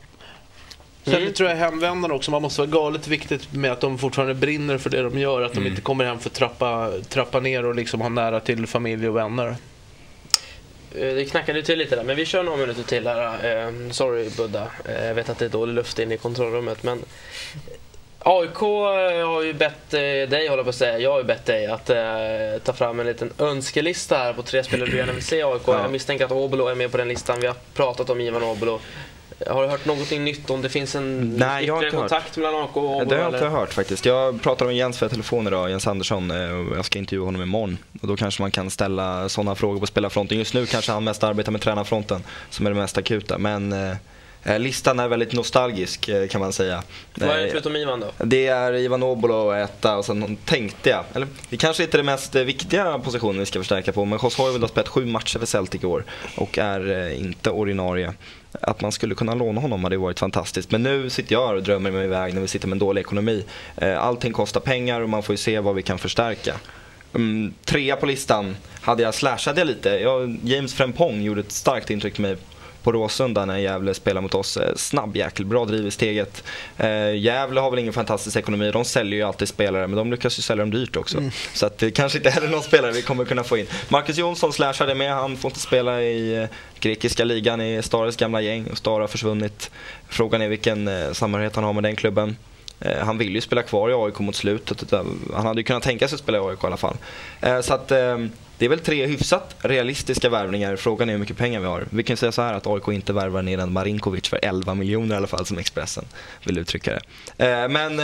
Sen 1.04 1.16
Mm. 1.16 1.34
tror 1.34 1.50
jag 1.50 1.56
hemvändarna 1.58 2.14
också, 2.14 2.32
man 2.32 2.42
måste 2.42 2.62
vara 2.62 2.70
galet 2.72 3.08
viktigt 3.08 3.54
med 3.54 3.72
att 3.72 3.82
de 3.82 3.98
fortfarande 3.98 4.34
brinner 4.34 4.78
för 4.78 4.90
det 4.90 5.02
de 5.02 5.20
gör. 5.20 5.42
Att 5.42 5.54
de 5.54 5.68
inte 5.68 5.82
kommer 5.82 6.06
hem 6.06 6.20
för 6.20 6.30
att 6.30 6.36
trappa, 6.36 6.92
trappa 7.10 7.40
ner 7.40 7.66
och 7.66 7.76
liksom 7.76 8.02
ha 8.02 8.10
nära 8.10 8.40
till 8.40 8.68
familj 8.68 9.10
och 9.10 9.16
vänner. 9.16 9.48
Eh, 9.48 9.56
Det 11.16 11.26
knackade 11.32 11.64
till 11.64 11.78
lite 11.80 11.96
där, 11.96 12.04
men 12.04 12.16
vi 12.16 12.26
kör 12.26 12.44
några 12.44 12.58
minuter 12.58 12.84
till 12.84 13.08
här. 13.08 13.66
Eh, 13.68 13.74
sorry 13.92 14.30
Budda, 14.38 14.68
eh, 14.86 15.06
jag 15.06 15.14
vet 15.14 15.30
att 15.30 15.40
det 15.40 15.46
är 15.46 15.50
dålig 15.50 15.74
luft 15.74 16.00
inne 16.00 16.16
i 16.16 16.18
kontrollrummet, 16.18 16.84
men 16.84 17.04
AIK 18.20 18.56
har 19.26 19.42
ju 19.44 19.54
bett 19.54 19.90
dig, 19.90 20.48
håller 20.48 20.64
på 20.64 20.70
att 20.70 20.76
säga, 20.76 21.00
jag 21.00 21.12
har 21.12 21.18
ju 21.18 21.24
bett 21.24 21.46
dig 21.46 21.66
att 21.68 21.90
eh, 21.90 21.98
ta 22.64 22.74
fram 22.74 23.00
en 23.00 23.06
liten 23.06 23.32
önskelista 23.40 24.18
här 24.18 24.34
på 24.34 24.42
tre 24.42 24.64
spelare 24.64 24.90
du 24.90 24.98
gärna 24.98 25.14
vill 25.14 25.24
se 25.24 25.36
i 25.38 25.44
AIK. 25.44 25.62
Jag 25.68 25.92
misstänker 25.92 26.26
att 26.26 26.32
Obolo 26.32 26.68
är 26.68 26.76
med 26.76 26.92
på 26.92 26.98
den 26.98 27.08
listan. 27.08 27.40
Vi 27.42 27.48
har 27.48 27.56
pratat 27.74 28.10
om 28.10 28.22
Ivan 28.22 28.44
Obolo. 28.44 28.80
Har 29.48 29.64
du 29.64 29.70
hört 29.70 29.86
någonting 29.86 30.24
nytt 30.24 30.50
om 30.50 30.62
det 30.62 30.70
finns 30.70 30.96
en 30.96 31.36
Nej, 31.38 31.66
jag 31.66 31.76
har 31.76 31.84
inte 31.86 31.98
hört. 31.98 32.10
kontakt 32.10 32.38
mellan 32.38 32.56
AIK 32.62 32.78
och 32.78 32.84
Obolo? 32.84 33.06
Det 33.10 33.16
har 33.16 33.24
jag 33.24 33.34
inte 33.34 33.46
hört 33.48 33.74
faktiskt. 33.74 34.06
Jag 34.06 34.42
pratade 34.42 34.68
med 34.68 34.78
Jens 34.78 35.02
via 35.02 35.10
telefon 35.10 35.48
idag, 35.48 35.70
Jens 35.70 35.88
Andersson. 35.88 36.32
eh, 36.32 36.52
och 36.52 36.78
Jag 36.78 36.86
ska 36.86 37.00
intervjua 37.00 37.26
honom 37.26 37.42
imorgon. 37.42 37.78
Och 38.02 38.08
då 38.08 38.16
kanske 38.16 38.42
man 38.42 38.52
kan 38.52 38.70
ställa 38.70 39.30
sådana 39.30 39.56
frågor 39.56 39.80
på 39.80 39.86
spelarfronten. 39.88 40.38
Just 40.38 40.54
nu 40.54 40.66
kanske 40.66 40.92
han 40.92 41.04
mest 41.04 41.24
arbetar 41.24 41.52
med 41.52 41.62
tränarfronten, 41.62 42.24
som 42.50 42.66
är 42.66 42.70
det 42.72 42.76
mest 42.76 42.98
akuta. 42.98 43.38
Men 43.38 43.74
eh, 44.44 44.60
listan 44.60 45.00
är 45.00 45.08
väldigt 45.08 45.34
nostalgisk 45.34 46.08
eh, 46.10 46.28
kan 46.28 46.42
man 46.42 46.54
säga. 46.54 46.84
Vad 47.16 47.30
är 47.30 47.38
det 47.38 47.44
Eh, 47.46 47.52
förutom 47.52 47.76
Ivan 47.76 48.00
då? 48.00 48.08
Det 48.18 48.48
är 48.48 48.74
Ivan 48.74 49.04
Obolo 49.04 49.52
etta 49.52 49.98
och 49.98 50.06
sen 50.06 50.36
tänkte 50.36 50.90
jag, 50.90 51.04
eller 51.14 51.28
det 51.50 51.58
kanske 51.58 51.84
inte 51.84 51.96
är 51.96 52.00
det 52.00 52.04
mest 52.04 52.36
eh, 52.36 52.44
viktiga 52.44 53.00
positionen 53.00 53.40
vi 53.40 53.46
ska 53.46 53.60
förstärka 53.60 53.92
på, 53.92 54.06
men 54.06 54.20
José 54.24 54.42
har 54.44 54.68
spelat 54.68 54.88
sju 54.88 55.06
matcher 55.06 55.40
för 55.40 55.46
Celtic 55.46 55.84
i 55.84 55.86
år 55.86 56.04
och 56.38 56.58
är 56.58 57.08
eh, 57.08 57.22
inte 57.22 57.50
ordinarie. 57.50 58.14
Att 58.62 58.82
man 58.82 58.92
skulle 58.92 59.16
kunna 59.16 59.34
låna 59.34 59.62
honom 59.62 59.84
hade 59.84 59.98
varit 59.98 60.20
fantastiskt. 60.20 60.72
Men 60.72 60.84
nu 60.84 61.10
sitter 61.10 61.34
jag 61.34 61.48
här 61.48 61.56
och 61.56 61.64
drömmer 61.64 61.92
mig 61.92 62.06
iväg 62.06 62.34
när 62.34 62.42
vi 62.42 62.48
sitter 62.48 62.68
med 62.68 62.76
en 62.76 62.80
dålig 62.80 63.02
ekonomi. 63.02 63.44
Eh, 63.78 64.04
allting 64.04 64.34
kostar 64.34 64.60
pengar 64.60 65.02
och 65.02 65.10
man 65.10 65.24
får 65.24 65.34
ju 65.34 65.38
se 65.38 65.60
vad 65.60 65.76
vi 65.76 65.82
kan 65.82 65.98
förstärka. 65.98 66.56
Mm, 67.16 67.54
trea 67.66 67.96
på 67.96 68.06
listan 68.06 68.56
hade 68.82 69.04
jag 69.04 69.14
slashade 69.14 69.62
jag 69.62 69.68
lite. 69.68 69.90
Jag, 69.90 70.38
James 70.44 70.74
Frempong 70.74 71.22
gjorde 71.22 71.42
ett 71.42 71.52
starkt 71.52 71.90
intryck 71.90 72.16
på 72.16 72.22
mig 72.22 72.38
på 72.84 72.92
Råsunda 72.92 73.46
när 73.46 73.58
Gävle 73.58 73.94
spelar 73.94 74.22
mot 74.22 74.34
oss. 74.34 74.58
Eh, 74.58 74.76
Snabb 74.76 75.18
jäkel, 75.18 75.46
bra 75.46 75.66
driv 75.66 75.88
i 75.88 75.92
steget. 75.92 76.44
Eh, 76.78 77.16
Gävle 77.16 77.60
har 77.60 77.70
väl 77.72 77.80
ingen 77.80 77.94
fantastisk 77.94 78.38
ekonomi, 78.38 78.72
de 78.72 78.86
säljer 78.86 79.20
ju 79.20 79.24
alltid 79.24 79.48
spelare 79.48 79.88
men 79.88 79.98
de 79.98 80.12
lyckas 80.12 80.40
ju 80.40 80.42
sälja 80.42 80.64
dem 80.64 80.72
dyrt 80.72 80.96
också. 80.96 81.18
Så 81.54 81.66
att 81.66 81.78
det 81.78 81.92
kanske 81.92 82.18
inte 82.18 82.30
heller 82.30 82.48
är 82.48 82.52
någon 82.52 82.64
spelare 82.64 82.92
vi 82.92 83.02
kommer 83.02 83.26
kunna 83.26 83.44
få 83.44 83.58
in. 83.58 83.68
Marcus 83.90 84.18
Jonsson 84.18 84.54
slashade 84.54 84.96
med, 84.96 85.14
han 85.14 85.38
får 85.38 85.52
inte 85.52 85.60
spela 85.60 86.02
i 86.02 86.42
eh, 86.42 86.48
grekiska 86.80 87.24
ligan 87.24 87.62
i 87.62 87.82
Stares 87.84 88.18
gamla 88.18 88.42
gäng 88.42 88.68
och 88.72 88.78
Stara 88.78 89.04
har 89.04 89.08
försvunnit. 89.08 89.72
Frågan 90.10 90.42
är 90.42 90.48
vilken 90.48 90.88
eh, 90.88 91.12
samhörighet 91.12 91.56
han 91.56 91.64
har 91.64 91.74
med 91.74 91.84
den 91.84 91.96
klubben. 91.96 92.36
Eh, 92.82 92.98
Han 93.06 93.18
vill 93.18 93.36
ju 93.36 93.42
spela 93.42 93.64
kvar 93.64 93.90
i 93.90 93.94
AIK 93.94 94.20
mot 94.20 94.36
slutet. 94.36 94.92
Han 95.34 95.46
hade 95.46 95.60
ju 95.60 95.64
kunnat 95.64 95.84
tänka 95.84 96.08
sig 96.08 96.16
att 96.16 96.22
spela 96.22 96.38
i 96.38 96.42
AIK 96.42 96.64
i 96.64 96.68
alla 96.68 96.78
fall. 96.78 96.98
Eh, 97.42 97.62
Så 97.62 97.74
att 97.74 97.92
eh, 97.92 98.18
det 98.58 98.66
är 98.66 98.70
väl 98.70 98.80
tre 98.80 99.06
hyfsat 99.06 99.56
realistiska 99.60 100.30
värvningar. 100.30 100.76
Frågan 100.76 101.10
är 101.10 101.14
hur 101.14 101.20
mycket 101.20 101.38
pengar 101.38 101.60
vi 101.60 101.66
har. 101.66 101.86
Vi 101.90 102.04
kan 102.04 102.18
säga 102.18 102.32
så 102.32 102.42
här 102.42 102.54
att 102.54 102.68
AIK 102.68 102.88
inte 102.88 103.14
värvar 103.14 103.42
ner 103.42 103.58
en 103.58 103.74
Marinkovic 103.74 104.28
för 104.30 104.40
11 104.42 104.74
miljoner 104.74 105.16
i 105.16 105.18
alla 105.18 105.28
fall 105.28 105.46
som 105.46 105.58
Expressen 105.58 106.06
vill 106.46 106.58
uttrycka 106.58 107.00
det. 107.38 107.46
Eh, 107.52 107.68
Men 107.70 107.98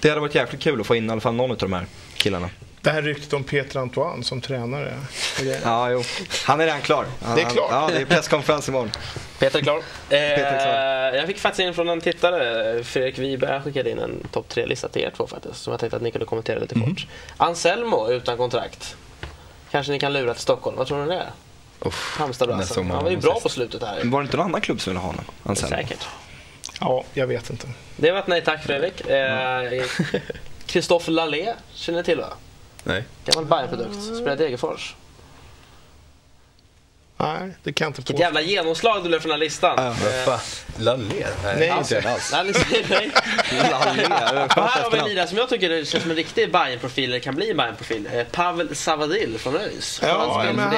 det 0.00 0.08
hade 0.08 0.20
varit 0.20 0.34
jäkligt 0.34 0.62
kul 0.62 0.80
att 0.80 0.86
få 0.86 0.96
in 0.96 1.08
i 1.08 1.12
alla 1.12 1.20
fall 1.20 1.34
någon 1.34 1.50
av 1.50 1.56
de 1.56 1.72
här 1.72 1.86
killarna. 2.16 2.50
Det 2.80 2.90
här 2.90 3.02
ryktet 3.02 3.32
om 3.32 3.44
Peter 3.44 3.80
Antoine 3.80 4.24
som 4.24 4.40
tränare. 4.40 4.94
Ja, 5.64 5.90
jo. 5.90 6.02
Han 6.44 6.60
är 6.60 6.64
redan 6.64 6.80
klar. 6.80 7.04
Han, 7.22 7.36
Det 7.36 7.42
är 7.42 7.50
klart. 7.50 7.68
Ja, 7.70 7.90
det 7.92 8.00
är 8.00 8.04
presskonferens 8.06 8.68
imorgon. 8.68 8.90
Peter 9.38 9.58
är 9.58 9.62
klar. 9.62 9.82
är 10.08 10.36
klar. 10.60 11.12
Eh, 11.12 11.18
jag 11.18 11.26
fick 11.26 11.38
faktiskt 11.38 11.60
in 11.60 11.74
från 11.74 11.88
en 11.88 12.00
tittare, 12.00 12.84
Fredrik 12.84 13.18
Wiberg 13.18 13.60
skickade 13.62 13.90
in 13.90 13.98
en 13.98 14.28
topp 14.32 14.48
tre-lista 14.48 14.88
till 14.88 15.02
er 15.02 15.10
två 15.16 15.26
faktiskt, 15.26 15.62
som 15.62 15.70
jag 15.70 15.80
tänkte 15.80 15.96
att 15.96 16.02
ni 16.02 16.10
kunde 16.10 16.24
kommentera 16.26 16.58
lite 16.58 16.78
Mhm. 16.78 16.88
kort. 16.94 17.06
Anselmo 17.36 18.10
utan 18.10 18.36
kontrakt. 18.36 18.96
Kanske 19.70 19.92
ni 19.92 19.98
kan 19.98 20.12
lura 20.12 20.32
till 20.34 20.42
Stockholm, 20.42 20.76
vad 20.76 20.86
tror 20.86 21.04
ni 21.04 21.08
det 21.08 21.14
är? 21.14 21.30
Nästa 22.56 22.74
gång 22.80 22.90
Han 22.90 23.04
var 23.04 23.10
ju 23.10 23.16
bra 23.16 23.40
på 23.40 23.48
slutet 23.48 23.82
här. 23.82 24.04
Var 24.04 24.20
det 24.20 24.24
inte 24.24 24.36
någon 24.36 24.46
annan 24.46 24.60
klubb 24.60 24.80
som 24.80 24.90
ville 24.92 25.00
ha 25.00 25.06
honom? 25.06 25.24
Anselmo? 25.42 25.76
Säkert. 25.76 26.06
Ja, 26.80 27.04
jag 27.14 27.26
vet 27.26 27.50
inte. 27.50 27.66
Det 27.96 28.10
var 28.12 28.18
ett 28.18 28.26
nej 28.26 28.44
tack 28.44 28.62
Fredrik. 28.64 29.06
Eh, 29.06 29.84
Christophe 30.66 31.10
Lallé 31.10 31.54
känner 31.74 31.98
ni 31.98 32.04
till 32.04 32.18
va? 32.18 32.28
Nej. 32.84 33.04
Gammal 33.24 33.44
Bajen-produkt. 33.44 34.02
Spelar 34.16 34.32
i 34.32 34.36
Degerfors. 34.36 34.94
Nej, 37.18 37.50
det 37.62 37.72
kan 37.72 37.84
jag 37.84 37.90
inte 37.90 38.00
Vilket 38.00 38.18
jävla 38.20 38.40
genomslag 38.40 39.02
du 39.02 39.08
blev 39.08 39.20
från 39.20 39.28
den 39.30 39.38
här 39.38 39.44
listan. 39.44 39.94
Fan? 40.24 40.38
Laller? 40.78 41.04
Nej, 41.08 41.26
Nej. 41.58 41.74
inte 41.78 42.10
alls. 42.10 42.32
Nej, 42.32 43.10
Och 44.56 44.62
här 44.62 44.82
har 44.82 44.90
vi 44.90 44.98
en 44.98 45.04
lirare 45.08 45.26
som 45.26 45.38
jag 45.38 45.48
tycker 45.48 45.84
känns 45.84 46.02
som 46.02 46.10
en 46.10 46.16
riktig 46.16 46.52
Bayern-profil, 46.52 47.04
eller 47.10 47.18
kan 47.18 47.34
bli 47.34 47.50
en 47.50 47.56
Bayern-profil. 47.56 48.08
Eh, 48.12 48.24
Pavel 48.24 48.76
Savadil 48.76 49.38
från 49.38 49.56
ÖIS. 49.56 50.00
Ja, 50.04 50.44
men 50.56 50.58
han, 50.58 50.70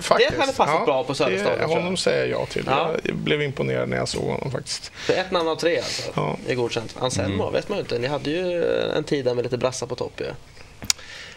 faktiskt. 0.00 0.30
Det 0.30 0.40
hade 0.40 0.52
passat 0.52 0.84
bra 0.86 1.04
på 1.04 1.14
Söderstaden, 1.14 1.52
det- 1.58 1.58
tror 1.64 1.70
jag. 1.76 1.82
Honom 1.82 1.96
säger 1.96 2.26
jag 2.26 2.48
till. 2.48 2.64
Ja. 2.66 2.94
Jag 3.02 3.16
blev 3.16 3.42
imponerad 3.42 3.88
när 3.88 3.96
jag 3.96 4.08
såg 4.08 4.24
honom 4.24 4.50
faktiskt. 4.52 4.92
För 4.94 5.12
ett 5.14 5.30
namn 5.30 5.48
av 5.48 5.56
tre 5.56 5.76
alltså. 5.76 6.02
Ja. 6.14 6.36
är 6.48 6.54
godkänt. 6.54 6.94
Anselmo 7.00 7.50
vet 7.50 7.68
man 7.68 7.78
ju 7.78 7.82
inte. 7.82 7.98
Ni 7.98 8.06
hade 8.06 8.30
ju 8.30 8.64
en 8.96 9.04
tid 9.04 9.24
där 9.24 9.34
med 9.34 9.44
lite 9.44 9.58
brassar 9.58 9.86
på 9.86 9.94
topp 9.96 10.12
ju. 10.20 10.24
Ja, 10.26 10.32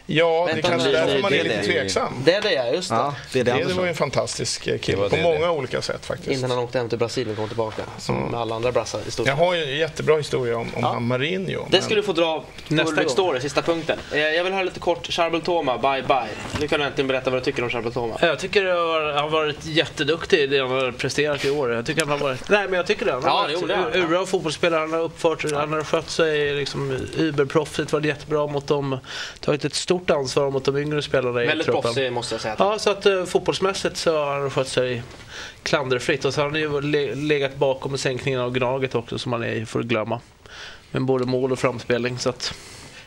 det 0.06 0.24
Vänta, 0.54 0.70
kanske 0.70 0.90
är 0.90 0.94
därför 0.94 1.20
man 1.22 1.32
det 1.32 1.40
är 1.40 1.44
lite 1.44 1.58
det. 1.58 1.64
tveksam. 1.64 2.14
Det 2.26 2.34
är 2.34 2.42
det 2.42 2.54
ja, 2.54 2.66
just 2.68 2.90
det. 2.90 2.96
Ja, 2.96 3.16
det 3.34 3.40
är 3.40 3.44
det 3.44 3.52
Det, 3.52 3.58
det 3.58 3.62
Andersson. 3.62 3.78
var 3.78 3.84
ju 3.86 3.90
en 3.90 3.96
fantastisk 3.96 4.68
eh, 4.68 4.72
Det 4.74 4.78
kille 4.80 4.98
på 5.10 5.16
det, 5.16 5.24
många 5.24 5.40
det. 5.40 5.50
olika 5.50 5.82
sätt 5.82 6.06
faktiskt. 6.06 6.32
Innan 6.40 6.50
han 6.52 6.60
åkte 6.60 6.78
hem 6.78 6.90
till 6.90 6.98
Brasilien 6.98 7.32
och 7.32 7.38
kom 7.38 7.48
tillbaka. 7.48 7.82
Som 8.00 8.16
med 8.16 8.40
alla 8.40 8.56
andra 8.56 8.72
brassar 8.72 9.00
i 9.08 9.12
stort 9.12 9.28
Jag 9.28 9.36
har 9.36 9.54
ju 9.56 9.64
en 9.64 9.78
jättebra 9.78 10.18
historia 10.18 10.58
om, 10.58 10.62
om 10.76 10.82
Ja. 10.82 11.00
Marinho. 11.00 11.66
Det 11.70 11.82
ska 11.82 11.96
du 11.96 12.04
få 12.04 12.14
dra 12.14 12.44
Nästa. 12.68 13.10
Story, 13.10 13.40
sista 13.40 13.62
punkten. 13.62 14.00
Eh, 14.14 14.20
Jag 14.20 14.44
vill 14.44 14.54
höra 14.54 14.64
lite 14.64 14.80
kort, 14.80 15.08
Charbel 15.12 15.42
Toma, 15.42 15.78
bye 15.78 16.04
bye. 16.08 16.28
Nu 16.60 16.68
kan 16.68 16.80
du 16.80 16.86
äntligen 16.86 17.08
berätta 17.08 17.30
vad 17.30 17.40
du 17.40 17.44
tycker 17.46 17.64
om 17.64 17.70
Charbel 17.70 17.94
Toma. 17.94 18.16
Jag 18.22 18.40
tycker 18.40 18.66
han 18.66 18.78
har, 18.78 19.02
han 19.14 19.24
har 19.24 19.30
varit 19.30 19.66
jätteduktig 19.66 20.40
i 20.40 20.48
det 20.48 20.60
han 20.60 20.72
har 20.72 20.92
presterat 20.92 21.46
i 21.46 21.50
år. 21.50 21.72
Jag 21.74 21.86
tycker 21.86 22.02
han 22.02 22.10
har 22.10 22.18
varit... 22.18 22.50
Nej, 22.50 22.64
men 22.66 22.74
jag 22.74 22.88
tycker 22.88 23.06
det. 23.06 23.12
Han 23.12 23.24
har 23.24 23.30
Ja, 23.30 23.42
varit 23.42 23.58
jo, 23.62 23.68
det 23.68 23.76
har 23.76 23.82
han. 23.84 23.94
ur- 23.94 24.08
bra 24.08 24.26
fotbollsspelare. 24.26 24.80
Han 24.80 24.94
har 24.94 25.00
uppfört 25.00 25.52
Han 25.54 25.74
har 25.74 25.84
skött 25.84 26.10
sig 26.10 26.54
liksom 26.56 26.98
überproffsigt. 27.18 27.94
Varit 27.94 28.06
jättebra 28.06 28.48
mot 28.48 28.68
dem. 28.68 28.98
Tagit 29.40 29.66
ett 29.66 29.74
stort 29.92 30.10
ansvar 30.10 30.52
mot 30.52 30.66
de 30.66 30.78
yngre 30.78 31.02
spelarna 31.02 31.44
i 31.44 31.48
Väldigt 31.48 31.66
truppen. 31.66 31.82
proffsig 31.82 32.14
måste 32.14 32.34
jag 32.34 32.42
säga. 32.42 32.56
Ja, 32.60 32.80
så 32.80 32.90
att 32.90 33.06
uh, 33.06 33.26
fotbollsmässigt 33.26 33.98
så 33.98 34.18
har 34.18 34.40
han 34.40 34.50
skött 34.50 34.68
sig 34.68 35.04
klanderfritt. 35.64 36.26
Och 36.26 36.34
så 36.34 36.42
har 36.42 36.50
han 36.50 36.60
ju 36.60 36.82
le- 36.82 37.16
legat 37.16 37.56
bakom 37.56 37.98
sänkningen 37.98 38.40
av 38.40 38.52
Gnaget 38.52 38.96
också 38.96 39.18
som 39.18 39.30
man 39.30 39.44
är, 39.44 39.66
får 39.66 39.84
glömma. 39.84 40.20
Med 40.92 41.02
både 41.06 41.26
mål 41.26 41.52
och 41.52 41.60
framspelning. 41.60 42.20
Så 42.20 42.30
att... 42.30 42.54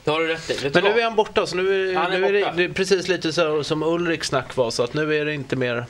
Det 0.05 0.11
har 0.11 0.21
du 0.21 0.27
rätt 0.27 0.51
i. 0.51 0.71
Men 0.75 0.85
nu 0.85 1.01
är 1.01 1.05
han 1.05 1.15
borta, 1.15 1.47
så 1.47 1.57
nu 1.57 1.91
är, 1.91 1.95
Han 1.97 2.13
är 2.13 2.19
nu 2.19 2.39
är 2.39 2.53
det, 2.57 2.69
precis 2.69 3.09
lite 3.09 3.33
så 3.33 3.65
som 3.65 3.83
Ulrik 3.83 4.25
snack 4.25 4.57
var. 4.57 4.71
Så 4.71 4.83
att 4.83 4.95
nu 4.95 5.15
är 5.15 5.25
det 5.25 5.35
inte 5.35 5.57
mer... 5.57 5.85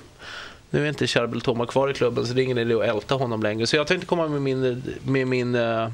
Nu 0.71 0.85
är 0.85 0.89
inte 0.89 1.07
Charbel 1.07 1.41
Toma 1.41 1.67
kvar 1.67 1.91
i 1.91 1.95
klubben 1.95 2.27
så 2.27 2.33
det 2.35 2.43
är 2.43 2.45
ingen 2.45 2.59
idé 2.59 2.75
att 2.75 2.83
älta 2.97 3.15
honom 3.15 3.43
längre. 3.43 3.67
Så 3.67 3.77
jag 3.77 3.87
tänkte 3.87 4.07
komma 4.07 4.29
med, 4.29 4.43
min, 4.43 4.83
med 5.05 5.27
min, 5.27 5.55
eh, 5.55 5.89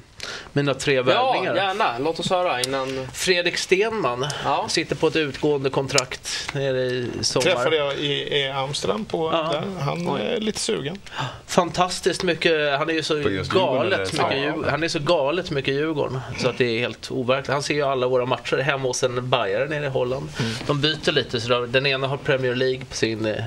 mina 0.52 0.74
tre 0.74 0.94
Ja, 0.94 1.02
värvningar. 1.02 1.54
gärna. 1.54 1.98
Låt 1.98 2.20
oss 2.20 2.30
höra 2.30 2.61
innan... 2.61 3.06
Fredrik 3.14 3.56
Stenman 3.56 4.26
Ja. 4.44 4.64
sitter 4.68 4.96
på 4.96 5.06
ett 5.06 5.16
utgående 5.16 5.70
kontrakt 5.70 6.54
nere 6.54 6.80
i 6.80 7.11
sommar. 7.20 7.42
träffade 7.44 7.76
jag 7.76 7.94
i, 7.98 8.37
i 8.38 8.48
Amsterdam 8.50 9.04
på 9.04 9.30
Ja. 9.33 9.48
där. 9.52 9.80
Han 9.85 10.06
är 10.20 10.40
lite 10.40 10.59
sugen. 10.61 10.98
Fantastiskt 11.46 12.22
mycket, 12.22 12.78
han 12.78 12.90
är 12.90 12.94
ju 12.94 13.02
så 13.02 13.14
galet 13.14 14.12
mycket 14.12 14.18
Ja. 14.18 14.35
Djurgården. 14.35 14.70
Han 14.70 14.83
är 14.83 14.88
så 14.88 14.98
galet 14.98 15.50
mycket 15.50 15.74
Djurgården 15.74 16.20
så 16.38 16.48
att 16.48 16.59
det 16.59 16.64
är 16.64 16.78
helt 16.80 17.11
overkligt. 17.11 17.48
Han 17.52 17.62
ser 17.62 17.74
ju 17.74 17.83
alla 17.83 18.06
våra 18.06 18.26
matcher 18.26 18.56
hemma 18.56 18.88
hos 18.88 19.02
en 19.02 19.28
bajare 19.30 19.68
nere 19.68 19.87
i 19.87 19.88
Holland. 19.88 20.28
Mm. 20.40 20.52
De 20.66 20.80
byter 20.80 21.12
lite 21.12 21.40
så 21.40 21.48
då, 21.48 21.66
den 21.66 21.87
ena 21.87 22.06
har 22.06 22.16
Premier 22.16 22.54
League 22.54 22.85
på 22.90 22.94
sin, 22.96 23.26
eh, 23.26 23.44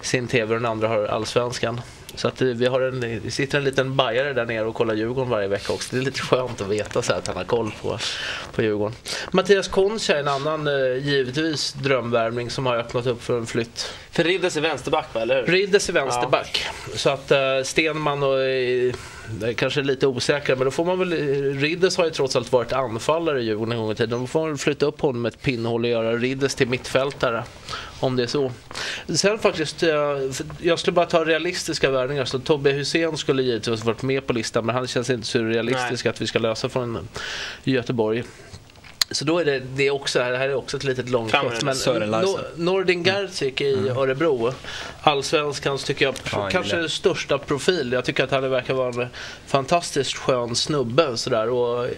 sin 0.00 0.28
TV 0.28 0.54
och 0.54 0.60
den 0.60 0.70
andra 0.70 0.88
har 0.88 1.06
Allsvenskan. 1.06 1.80
Så 2.14 2.28
att 2.28 2.42
eh, 2.42 2.48
vi 2.48 2.66
har 2.66 2.80
en, 2.80 3.30
sitter 3.30 3.58
en 3.58 3.64
liten 3.64 3.96
bajare 3.96 4.32
där 4.32 4.46
nere 4.46 4.64
och 4.64 4.74
kollar 4.74 4.94
Djurgården 4.94 5.30
varje 5.30 5.48
vecka 5.48 5.72
också. 5.72 5.96
Det 5.96 6.00
är 6.00 6.04
lite 6.04 6.20
skönt 6.20 6.60
att 6.60 6.68
veta 6.68 7.02
så 7.02 7.12
här, 7.12 7.18
att 7.18 7.26
han 7.26 7.36
har 7.36 7.44
koll 7.44 7.72
på, 7.82 7.98
på 8.54 8.62
Djurgården. 8.62 8.96
Mattias 9.30 9.68
Concha 9.68 10.14
är 10.14 10.20
en 10.20 10.28
annan 10.28 10.66
eh, 10.66 10.96
givetvis 10.96 11.72
drömvärvning 11.72 12.50
som 12.50 12.66
har 12.66 12.76
öppnat 12.76 13.06
upp 13.06 13.22
för 13.22 13.38
en 13.38 13.46
flytt 13.46 13.92
För 14.10 14.24
Riddes 14.24 14.56
är 14.56 14.60
vänsterback 14.60 15.14
va, 15.14 15.20
eller 15.20 15.36
hur? 15.36 15.52
Ridders 15.52 15.88
är 15.88 15.92
vänsterback. 15.92 16.66
Så 16.94 17.10
att 17.10 17.32
uh, 17.32 17.38
Stenman 17.64 18.22
och 18.22 18.38
uh, 18.38 18.94
det 19.30 19.48
är 19.48 19.52
kanske 19.52 19.82
lite 19.82 20.06
osäkra, 20.06 20.56
men 20.56 20.64
då 20.64 20.70
får 20.70 20.84
man 20.84 20.98
väl... 20.98 21.12
Ridders 21.58 21.96
har 21.96 22.04
ju 22.04 22.10
trots 22.10 22.36
allt 22.36 22.52
varit 22.52 22.72
anfallare 22.72 23.40
i 23.40 23.44
Djurgården 23.44 23.72
en 23.72 23.78
gång 23.78 23.92
i 23.92 23.94
tiden. 23.94 24.20
Då 24.20 24.26
får 24.26 24.46
man 24.46 24.58
flytta 24.58 24.86
upp 24.86 25.00
honom 25.00 25.22
med 25.22 25.32
ett 25.32 25.42
pinnhål 25.42 25.84
och 25.84 25.90
göra 25.90 26.16
Ridders 26.16 26.54
till 26.54 26.68
mittfältare. 26.68 27.44
Om 28.00 28.16
det 28.16 28.22
är 28.22 28.26
så. 28.26 28.52
Sen 29.08 29.38
faktiskt, 29.38 29.82
eh, 29.82 29.90
jag 30.60 30.78
skulle 30.78 30.94
bara 30.94 31.06
ta 31.06 31.24
realistiska 31.24 31.90
värvningar. 31.90 32.24
Så 32.24 32.38
Tobbe 32.38 32.70
Hussein 32.70 33.16
skulle 33.16 33.42
givetvis 33.42 33.84
varit 33.84 34.02
med 34.02 34.26
på 34.26 34.32
listan, 34.32 34.66
men 34.66 34.74
han 34.74 34.86
känns 34.86 35.10
inte 35.10 35.26
så 35.26 35.38
realistisk 35.38 36.06
att 36.06 36.20
vi 36.20 36.26
ska 36.26 36.38
lösa 36.38 36.68
från 36.68 37.08
Göteborg. 37.64 38.24
Så 39.10 39.24
då 39.24 39.38
är 39.38 39.44
det, 39.44 39.58
det 39.58 39.86
är 39.86 39.90
också, 39.90 40.18
det 40.18 40.24
här 40.24 40.48
är 40.48 40.54
också 40.54 40.76
ett 40.76 40.84
litet 40.84 41.08
Men 42.00 42.10
Larsen. 42.10 42.28
Nor- 42.34 42.44
Nordin 42.56 43.04
Gerzik 43.04 43.60
i 43.60 43.88
Örebro, 43.88 44.52
allsvenskans 45.02 45.84
tycker 45.84 46.04
jag 46.04 46.14
Ja, 46.32 46.48
kanske 46.52 46.76
gillar. 46.76 46.88
största 46.88 47.38
profil. 47.38 47.92
Jag 47.92 48.04
tycker 48.04 48.24
att 48.24 48.30
han 48.30 48.50
verkar 48.50 48.74
vara 48.74 49.02
en 49.02 49.08
fantastiskt 49.46 50.16
skön 50.16 50.56
snubbe 50.56 51.16
sådär. 51.16 51.48
Och, 51.48 51.84
eh, 51.84 51.90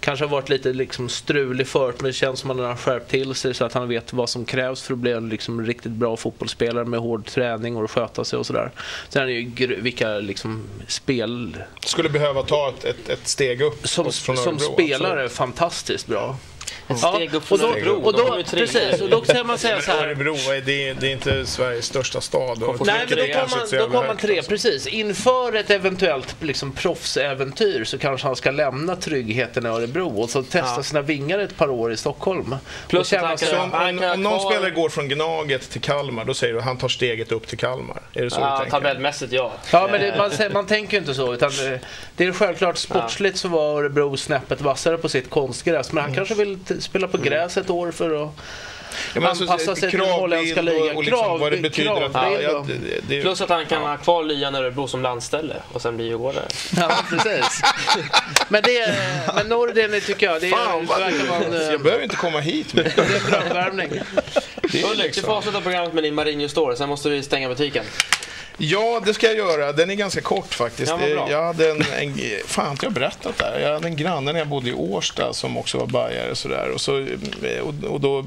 kanske 0.00 0.24
har 0.24 0.30
varit 0.30 0.48
lite 0.48 0.72
liksom 0.72 1.08
strulig 1.08 1.66
förut 1.66 1.94
men 1.98 2.06
det 2.06 2.12
känns 2.12 2.40
som 2.40 2.50
att 2.50 2.56
han 2.56 2.66
har 2.66 2.76
skärpt 2.76 3.10
till 3.10 3.34
sig 3.34 3.54
så 3.54 3.64
att 3.64 3.72
han 3.72 3.88
vet 3.88 4.12
vad 4.12 4.28
som 4.28 4.44
krävs 4.44 4.82
för 4.82 4.92
att 4.92 4.98
bli 4.98 5.12
en 5.12 5.28
liksom 5.28 5.66
riktigt 5.66 5.92
bra 5.92 6.16
fotbollsspelare 6.16 6.84
med 6.84 7.00
hård 7.00 7.26
träning 7.26 7.76
och 7.76 7.84
att 7.84 7.90
sköta 7.90 8.24
sig 8.24 8.38
och 8.38 8.46
sådär. 8.46 8.70
Sen 9.08 9.22
är 9.22 9.26
det 9.26 9.32
ju 9.32 9.80
vilka 9.80 10.18
liksom 10.18 10.62
spel... 10.86 11.56
Skulle 11.84 12.08
behöva 12.08 12.42
ta 12.42 12.68
ett, 12.68 12.84
ett, 12.84 13.08
ett 13.08 13.28
steg 13.28 13.60
upp 13.60 13.88
Som, 13.88 14.12
från 14.12 14.36
som 14.36 14.54
Örebro, 14.54 14.72
spelare 14.72 15.28
fantastiskt 15.28 16.06
bra. 16.06 16.36
Steg 16.98 17.34
upp 17.34 17.52
och 17.52 17.58
från 17.60 17.70
Örebro. 17.72 17.92
och 18.04 18.12
då, 18.12 18.18
kommer 18.26 18.42
precis, 18.42 19.00
och 19.00 19.08
då 19.10 19.20
kan 19.20 19.46
man 19.46 19.58
säga 19.58 19.80
så 19.80 19.90
här. 19.90 20.06
Örebro, 20.06 20.36
vad 20.46 20.56
är 20.56 20.60
det, 20.60 20.92
det 20.92 21.06
är 21.06 21.12
inte 21.12 21.46
Sveriges 21.46 21.86
största 21.86 22.20
stad. 22.20 22.62
Och 22.62 22.86
Nej, 22.86 22.96
men 22.98 23.08
då 23.08 23.14
det 23.24 23.28
kanske 23.28 23.58
kom 23.58 23.68
man, 23.78 23.90
då 23.90 23.98
kom 23.98 24.06
man 24.06 24.16
tre, 24.16 24.42
precis. 24.42 24.86
Inför 24.86 25.56
ett 25.56 25.70
eventuellt 25.70 26.36
liksom, 26.40 26.72
proffsäventyr 26.72 27.84
så 27.84 27.98
kanske 27.98 28.26
han 28.26 28.36
ska 28.36 28.50
lämna 28.50 28.96
tryggheten 28.96 29.66
i 29.66 29.68
Örebro 29.68 30.20
och 30.22 30.30
så 30.30 30.42
testa 30.42 30.72
Ja. 30.76 30.82
sina 30.82 31.02
vingar 31.02 31.38
ett 31.38 31.56
par 31.56 31.70
år 31.70 31.92
i 31.92 31.96
Stockholm. 31.96 32.56
Plus 32.88 33.00
och 33.00 33.06
känna 33.06 33.28
att 33.28 33.28
han 33.28 33.36
kan- 33.38 33.48
Så 33.58 33.62
om, 33.64 33.72
Han 33.72 33.88
om, 33.94 33.98
kan 33.98 34.10
om 34.10 34.22
någon 34.22 34.50
spelare 34.50 34.70
går 34.70 34.88
från 34.88 35.08
Gnaget 35.08 35.70
till 35.70 35.80
Kalmar, 35.80 36.24
då 36.24 36.34
säger 36.34 36.52
du 36.52 36.58
att 36.58 36.64
han 36.64 36.78
tar 36.78 36.88
steget 36.88 37.32
upp 37.32 37.46
till 37.46 37.58
Kalmar. 37.58 38.00
Är 38.14 38.22
det 38.22 38.30
så 38.30 38.36
du 38.36 38.42
Ja, 38.42 38.56
tänker? 38.58 38.70
tabellmässigt 38.70 39.32
ja. 39.32 39.52
Ja, 39.72 39.88
men 39.92 40.00
det, 40.00 40.14
man, 40.18 40.52
man 40.52 40.66
tänker 40.66 40.92
ju 40.92 40.98
inte 40.98 41.14
så. 41.14 41.34
Utan 41.34 41.50
eh, 41.50 41.78
det 42.16 42.24
är 42.24 42.32
självklart 42.32 42.76
sportsligt 42.78 43.38
så 43.38 43.48
var 43.48 43.78
Örebro 43.78 44.16
snäppet 44.16 44.60
vassare 44.60 44.96
på 44.98 45.08
sitt 45.08 45.30
konstgräs. 45.30 45.92
Men 45.92 46.04
han 46.04 46.14
kanske 46.14 46.34
vill 46.34 46.58
spela 46.80 47.08
på 47.08 47.18
gräs 47.18 47.56
ett 47.56 47.70
år 47.70 47.90
för 47.90 48.22
att 48.24 48.30
Ja, 49.14 49.20
men 49.20 49.28
alltså, 49.30 49.44
anpassa 49.44 49.76
sig 49.76 49.90
till 49.90 49.98
den 49.98 50.08
holländska 50.10 50.62
ligan. 50.62 50.96
Och 50.96 51.04
liksom 51.04 51.40
vad 51.40 51.52
det 51.52 51.56
betyder 51.58 52.02
att... 52.02 52.12
kravbild 52.12 52.42
Ja, 52.42 52.58
och- 52.58 52.66
det, 52.66 52.74
det, 53.08 53.20
Plus 53.22 53.40
att 53.40 53.48
han 53.48 53.66
kan 53.66 53.82
ha 53.82 53.96
kvar 53.96 54.24
lyan 54.24 54.54
Örebro 54.54 54.88
som 54.88 55.02
landställe 55.02 55.56
och 55.72 55.82
sen 55.82 55.96
bli 55.96 56.06
djurgårdare. 56.06 56.44
Ja, 56.76 56.90
precis. 57.10 57.62
men, 58.48 58.62
det, 58.62 58.94
men 59.34 59.46
Nordin 59.48 60.00
tycker 60.06 60.26
jag, 60.26 60.40
det, 60.40 60.46
är, 60.46 60.50
Fan, 60.50 60.86
verkar 60.86 61.26
vara 61.26 61.44
en, 61.44 61.50
du, 61.50 61.62
eh, 61.66 61.70
jag 61.72 61.80
behöver 61.82 62.04
inte 62.04 62.16
komma 62.16 62.40
hit 62.40 62.74
med 62.74 62.84
det 62.96 63.02
är 63.02 63.16
en 63.16 63.30
drömvärvning. 63.30 63.88
det. 64.62 64.80
är 64.80 64.84
Ulrik, 64.84 64.96
du 64.98 65.02
liksom- 65.02 65.24
får 65.24 65.32
avsluta 65.36 65.60
programmet 65.60 65.92
med 65.94 66.02
din 66.04 66.14
Marinho 66.14 66.48
Store, 66.48 66.76
sen 66.76 66.88
måste 66.88 67.08
vi 67.10 67.22
stänga 67.22 67.48
butiken. 67.48 67.84
Ja, 68.62 69.02
det 69.04 69.14
ska 69.14 69.26
jag 69.26 69.36
göra. 69.36 69.72
Den 69.72 69.90
är 69.90 69.94
ganska 69.94 70.20
kort 70.20 70.54
faktiskt. 70.54 70.92
Ja, 71.00 71.30
jag 71.30 71.44
hade 71.44 71.70
en, 71.70 71.82
en, 71.98 72.14
fan, 72.46 72.64
har 72.64 72.72
inte 72.72 72.86
jag 72.86 72.92
berättat 72.92 73.38
det 73.38 73.44
här? 73.44 73.60
Jag 73.60 73.72
hade 73.72 73.88
en 73.88 73.96
granne 73.96 74.32
när 74.32 74.38
jag 74.38 74.48
bodde 74.48 74.70
i 74.70 74.72
Årsta 74.72 75.32
som 75.32 75.56
också 75.56 75.78
var 75.78 75.86
bajare. 75.86 76.34
Sådär. 76.34 76.70
Och, 76.74 76.80
så, 76.80 77.06
och, 77.62 77.90
och 77.90 78.00
då, 78.00 78.26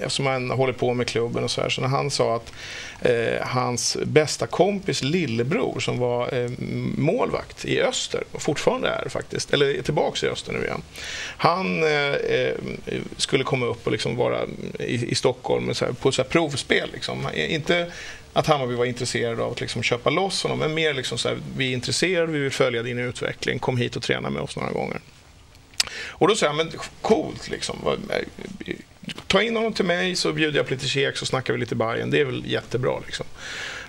eftersom 0.00 0.26
han 0.26 0.50
håller 0.50 0.72
på 0.72 0.94
med 0.94 1.06
klubben 1.06 1.44
och 1.44 1.50
så 1.50 1.60
här, 1.60 1.68
så 1.68 1.80
när 1.80 1.88
han 1.88 2.10
sa 2.10 2.36
att 2.36 2.52
eh, 3.00 3.46
hans 3.46 3.96
bästa 4.04 4.46
kompis 4.46 5.02
lillebror 5.02 5.80
som 5.80 5.98
var 5.98 6.34
eh, 6.34 6.50
målvakt 6.96 7.64
i 7.64 7.80
Öster, 7.80 8.24
och 8.32 8.42
fortfarande 8.42 8.88
är 8.88 9.08
faktiskt, 9.08 9.54
eller 9.54 9.78
är 9.78 9.82
tillbaka 9.82 10.26
i 10.26 10.30
Öster 10.30 10.52
nu 10.52 10.64
igen. 10.64 10.82
Han 11.36 11.82
eh, 11.82 12.12
eh, 12.12 12.54
skulle 13.16 13.44
komma 13.44 13.66
upp 13.66 13.86
och 13.86 13.92
liksom 13.92 14.16
vara 14.16 14.40
i, 14.78 15.10
i 15.10 15.14
Stockholm 15.14 15.74
så 15.74 15.84
här, 15.84 15.92
på 15.92 16.12
så 16.12 16.22
här 16.22 16.28
provspel. 16.28 16.90
Liksom. 16.92 17.28
Inte 17.34 17.92
att 18.34 18.46
Hammarby 18.46 18.74
var 18.74 18.84
intresserade 18.84 19.42
av 19.42 19.52
att 19.52 19.60
liksom 19.60 19.82
köpa 19.82 20.10
loss 20.10 20.42
honom, 20.42 20.58
men 20.58 20.74
mer 20.74 20.94
liksom 20.94 21.18
så 21.18 21.28
här, 21.28 21.38
vi 21.56 21.70
är 21.70 21.74
intresserade, 21.74 22.32
vi 22.32 22.38
vill 22.38 22.50
följa 22.50 22.82
din 22.82 22.98
utveckling, 22.98 23.58
kom 23.58 23.76
hit 23.76 23.96
och 23.96 24.02
träna 24.02 24.30
med 24.30 24.42
oss 24.42 24.56
några 24.56 24.72
gånger. 24.72 25.00
Och 26.08 26.28
då 26.28 26.34
sa 26.34 26.46
jag, 26.46 26.54
men 26.54 26.70
coolt 27.00 27.50
liksom. 27.50 27.76
Ta 29.26 29.42
in 29.42 29.56
honom 29.56 29.72
till 29.72 29.84
mig 29.84 30.16
så 30.16 30.32
bjuder 30.32 30.58
jag 30.58 30.66
på 30.66 30.74
lite 30.74 30.88
käk 30.88 31.16
så 31.16 31.26
snackar 31.26 31.52
vi 31.52 31.60
lite 31.60 31.74
Bajen. 31.74 32.10
Det 32.10 32.20
är 32.20 32.24
väl 32.24 32.42
jättebra 32.46 33.00
liksom. 33.06 33.26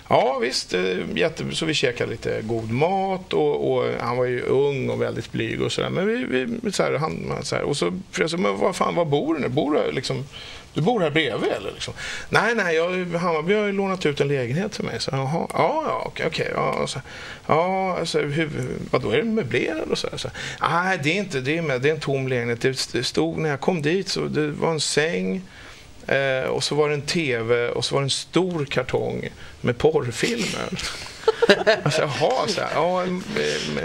Ja 0.08 0.38
visst, 0.38 0.74
eh, 0.74 0.96
jätte, 1.14 1.44
så 1.52 1.66
vi 1.66 1.74
käkade 1.74 2.10
lite 2.10 2.42
god 2.42 2.70
mat 2.70 3.32
och, 3.32 3.72
och 3.72 3.92
han 4.00 4.16
var 4.16 4.24
ju 4.24 4.40
ung 4.40 4.90
och 4.90 5.02
väldigt 5.02 5.32
blyg 5.32 5.62
och 5.62 5.72
sådär. 5.72 5.90
Men 5.90 6.06
vi, 6.06 6.46
vi 6.62 6.72
så 6.72 6.82
här, 6.82 6.92
han, 6.92 7.38
så 7.42 7.56
här, 7.56 7.62
och 7.62 7.76
så 7.76 8.00
frågade 8.10 8.32
jag, 8.32 8.40
men 8.40 8.56
vad 8.56 8.76
fan, 8.76 8.94
var 8.94 9.04
bor 9.04 9.34
du 9.34 9.40
nu? 9.40 9.48
Bor 9.48 9.74
du 9.74 9.92
liksom, 9.92 10.24
du 10.76 10.82
bor 10.82 11.00
här 11.00 11.10
bredvid 11.10 11.50
eller? 11.50 11.72
Liksom? 11.72 11.94
Nej, 12.28 12.54
nej, 12.54 12.76
jag, 12.76 13.18
Hammarby 13.18 13.54
har 13.54 13.66
ju 13.66 13.72
lånat 13.72 14.06
ut 14.06 14.20
en 14.20 14.28
lägenhet 14.28 14.72
till 14.72 14.84
mig. 14.84 15.00
Så, 15.00 15.10
jaha, 15.12 15.46
ja, 15.52 15.82
ja, 15.86 16.02
okej, 16.06 16.26
okej. 16.26 16.50
Ja, 16.54 16.86
så, 16.86 17.00
ja, 17.46 17.96
alltså, 17.98 18.18
så, 18.18 18.24
hur, 18.24 18.50
vadå, 18.90 19.10
är 19.10 19.16
den 19.16 19.34
möblerad 19.34 19.90
och 19.90 19.98
så? 19.98 20.08
så 20.16 20.30
Nej, 20.60 21.00
det 21.02 21.10
är 21.10 21.14
inte 21.14 21.40
det. 21.40 21.58
Är 21.58 21.62
med, 21.62 21.80
det 21.80 21.88
är 21.88 21.94
en 21.94 22.00
tom 22.00 22.28
lägenhet. 22.28 22.92
Det 22.92 23.04
stod, 23.04 23.38
när 23.38 23.48
jag 23.48 23.60
kom 23.60 23.82
dit 23.82 24.08
så 24.08 24.20
det 24.20 24.50
var 24.50 24.70
en 24.70 24.80
säng. 24.80 25.42
Eh, 26.06 26.48
och 26.48 26.64
så 26.64 26.74
var 26.74 26.88
det 26.88 26.94
en 26.94 27.02
TV 27.02 27.68
och 27.68 27.84
så 27.84 27.94
var 27.94 28.02
det 28.02 28.06
en 28.06 28.10
stor 28.10 28.64
kartong 28.64 29.28
med 29.60 29.78
porrfilmer. 29.78 30.68
Alltså, 31.84 32.02
jaha, 32.02 32.48
så 32.48 32.60
här, 32.60 32.70
ja, 32.74 33.04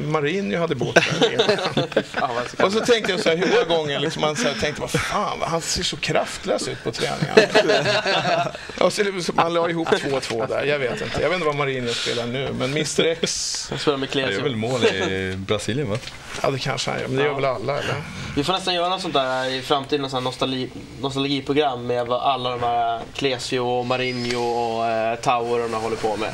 Marinho 0.01 0.60
hade 0.60 0.75
bott 0.75 0.95
där. 0.95 2.65
och 2.65 2.73
så 2.73 2.80
tänkte 2.80 3.12
jag 3.12 3.19
så 3.21 3.30
här, 3.30 3.38
hur 3.38 3.47
många 3.47 3.77
gånger 3.77 3.99
liksom 3.99 4.21
man 4.21 4.36
så 4.36 4.47
här, 4.47 4.54
tänkte, 4.54 4.82
vad 4.82 4.91
fan, 4.91 5.41
han 5.41 5.62
ser 5.62 5.84
så 5.84 5.97
kraftlös 5.97 6.67
ut 6.67 6.84
på 6.84 6.91
träningarna. 6.91 8.51
och 8.80 8.93
så, 8.93 9.04
så 9.21 9.34
man 9.34 9.54
la 9.54 9.69
ihop 9.69 9.88
två 9.99 10.15
och 10.15 10.23
två 10.23 10.45
där, 10.45 10.65
jag 10.65 10.80
vet 10.80 11.01
inte. 11.01 11.21
Jag 11.21 11.30
vet 11.30 11.36
inte 11.36 11.47
vad 11.47 11.56
Marinho 11.56 11.93
spelar 11.93 12.25
nu, 12.25 12.49
men 12.54 12.71
Mr 12.71 13.06
X, 13.06 13.67
Jag 13.71 13.80
spelar 13.80 13.97
med 13.97 14.10
Han 14.13 14.32
gör 14.32 14.41
väl 14.41 14.56
mål 14.56 14.86
i 14.86 15.34
Brasilien 15.47 15.89
va? 15.89 15.97
ja 16.43 16.51
det 16.51 16.60
kanske 16.60 16.91
han 16.91 16.99
gör, 16.99 17.08
men 17.08 17.17
det 17.17 17.23
gör 17.23 17.34
väl 17.34 17.45
alla 17.45 17.80
eller? 17.80 17.95
Vi 18.36 18.43
får 18.43 18.54
nästan 18.54 18.73
göra 18.73 18.89
något 18.89 19.01
sånt 19.01 19.13
där 19.13 19.49
i 19.49 19.62
framtiden, 19.62 20.01
något 20.01 20.12
sånt 20.12 20.23
nostalgi, 20.23 20.69
nostalgiprogram 21.01 21.88
med 21.88 22.12
alla 22.12 22.49
de 22.49 22.63
här 22.63 23.01
Clesio 23.15 23.60
och 23.60 23.86
Marinho 23.86 24.41
och 24.41 24.88
eh, 24.88 25.15
Tower 25.15 25.63
och 25.63 25.69
de 25.69 25.73
håller 25.73 25.95
på 25.95 26.17
med. 26.17 26.32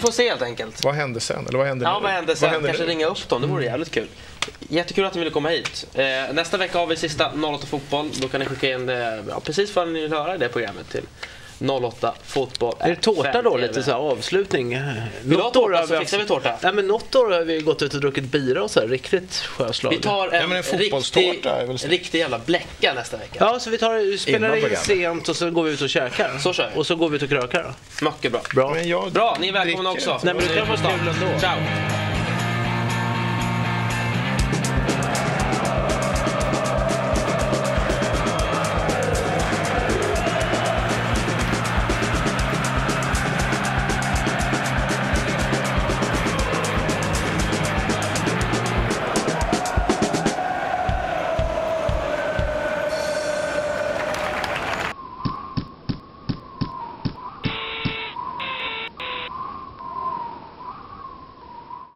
Vi 0.00 0.06
får 0.06 0.12
se 0.12 0.28
helt 0.28 0.42
enkelt. 0.42 0.84
Vad 0.84 0.94
hände 0.94 1.20
sen? 1.20 1.46
Eller 1.48 1.58
vad 1.58 1.66
hände 1.66 1.84
Ja, 1.84 1.98
nu? 1.98 2.02
vad 2.02 2.12
hände 2.12 2.36
sen? 2.36 2.50
hände 2.50 2.68
Kanske 2.68 2.84
nu? 2.84 2.90
ringa 2.90 3.06
upp 3.06 3.28
dem, 3.28 3.40
det 3.42 3.46
vore 3.48 3.64
jävligt 3.64 3.90
kul. 3.90 4.06
Jättekul 4.68 5.04
att 5.04 5.14
ni 5.14 5.18
ville 5.18 5.30
komma 5.30 5.48
hit. 5.48 5.86
Eh, 5.94 6.04
nästa 6.32 6.56
vecka 6.56 6.78
har 6.78 6.86
vi 6.86 6.96
sista 6.96 7.32
08 7.54 7.66
Fotboll. 7.66 8.10
Då 8.20 8.28
kan 8.28 8.40
ni 8.40 8.46
skicka 8.46 8.70
in 8.70 8.88
eh, 8.88 8.96
ja, 9.28 9.40
precis 9.44 9.76
vad 9.76 9.88
ni 9.88 10.00
vill 10.00 10.12
höra 10.12 10.34
i 10.34 10.38
det 10.38 10.48
programmet 10.48 10.90
till 10.90 11.04
08 11.68 12.14
Fotboll. 12.26 12.74
Är 12.78 12.88
det 12.88 12.96
tårta 12.96 13.42
då? 13.42 13.56
Lite 13.56 13.82
så 13.82 13.90
här 13.90 13.98
avslutning? 13.98 14.68
Vill 15.22 15.36
du 15.36 15.42
ha 15.42 15.50
tårta 15.50 15.76
har 15.76 15.86
så 15.86 15.92
vi 15.92 15.98
fixar 15.98 16.18
vi 16.18 16.24
tårta. 16.24 16.54
Nej, 16.62 16.72
men 16.72 16.86
något 16.86 17.14
år 17.14 17.30
har 17.30 17.40
vi 17.40 17.60
gått 17.60 17.82
ut 17.82 17.94
och 17.94 18.00
druckit 18.00 18.24
bira 18.24 18.62
och 18.62 18.70
så 18.70 18.80
här, 18.80 18.88
riktigt 18.88 19.34
sjöslag. 19.34 19.90
Vi 19.90 19.98
tar 19.98 20.28
en, 20.28 20.40
Ja, 20.40 20.46
men 20.46 20.56
en 20.56 20.62
riktig, 20.62 21.44
riktig 21.88 22.18
jävla 22.18 22.38
bläcka 22.38 22.94
nästa 22.94 23.16
vecka. 23.16 23.36
Ja, 23.40 23.60
så 23.60 23.70
vi 23.70 23.78
tar, 23.78 24.16
spelar 24.16 24.56
in 24.56 24.76
sent 24.76 25.28
och 25.28 25.36
så 25.36 25.50
går 25.50 25.62
vi 25.62 25.70
ut 25.70 25.80
och 25.80 25.90
käkar. 25.90 26.38
Så 26.38 26.52
kör 26.52 26.70
vi. 26.74 26.80
Och 26.80 26.86
så 26.86 26.96
går 26.96 27.08
vi 27.08 27.16
ut 27.16 27.22
och 27.22 27.28
krökar. 27.28 27.74
Mycket 28.02 28.32
bra. 28.32 28.40
Bra. 28.54 28.74
Men 28.74 28.88
jag 28.88 29.12
Bra, 29.12 29.36
ni 29.40 29.48
är 29.48 29.52
välkomna 29.52 29.90
också. 29.90 30.20
Nej, 30.22 30.34
men 30.34 30.44
det 30.48 30.54
kan 30.54 30.66
ändå. 31.08 31.38
Ciao. 31.40 31.99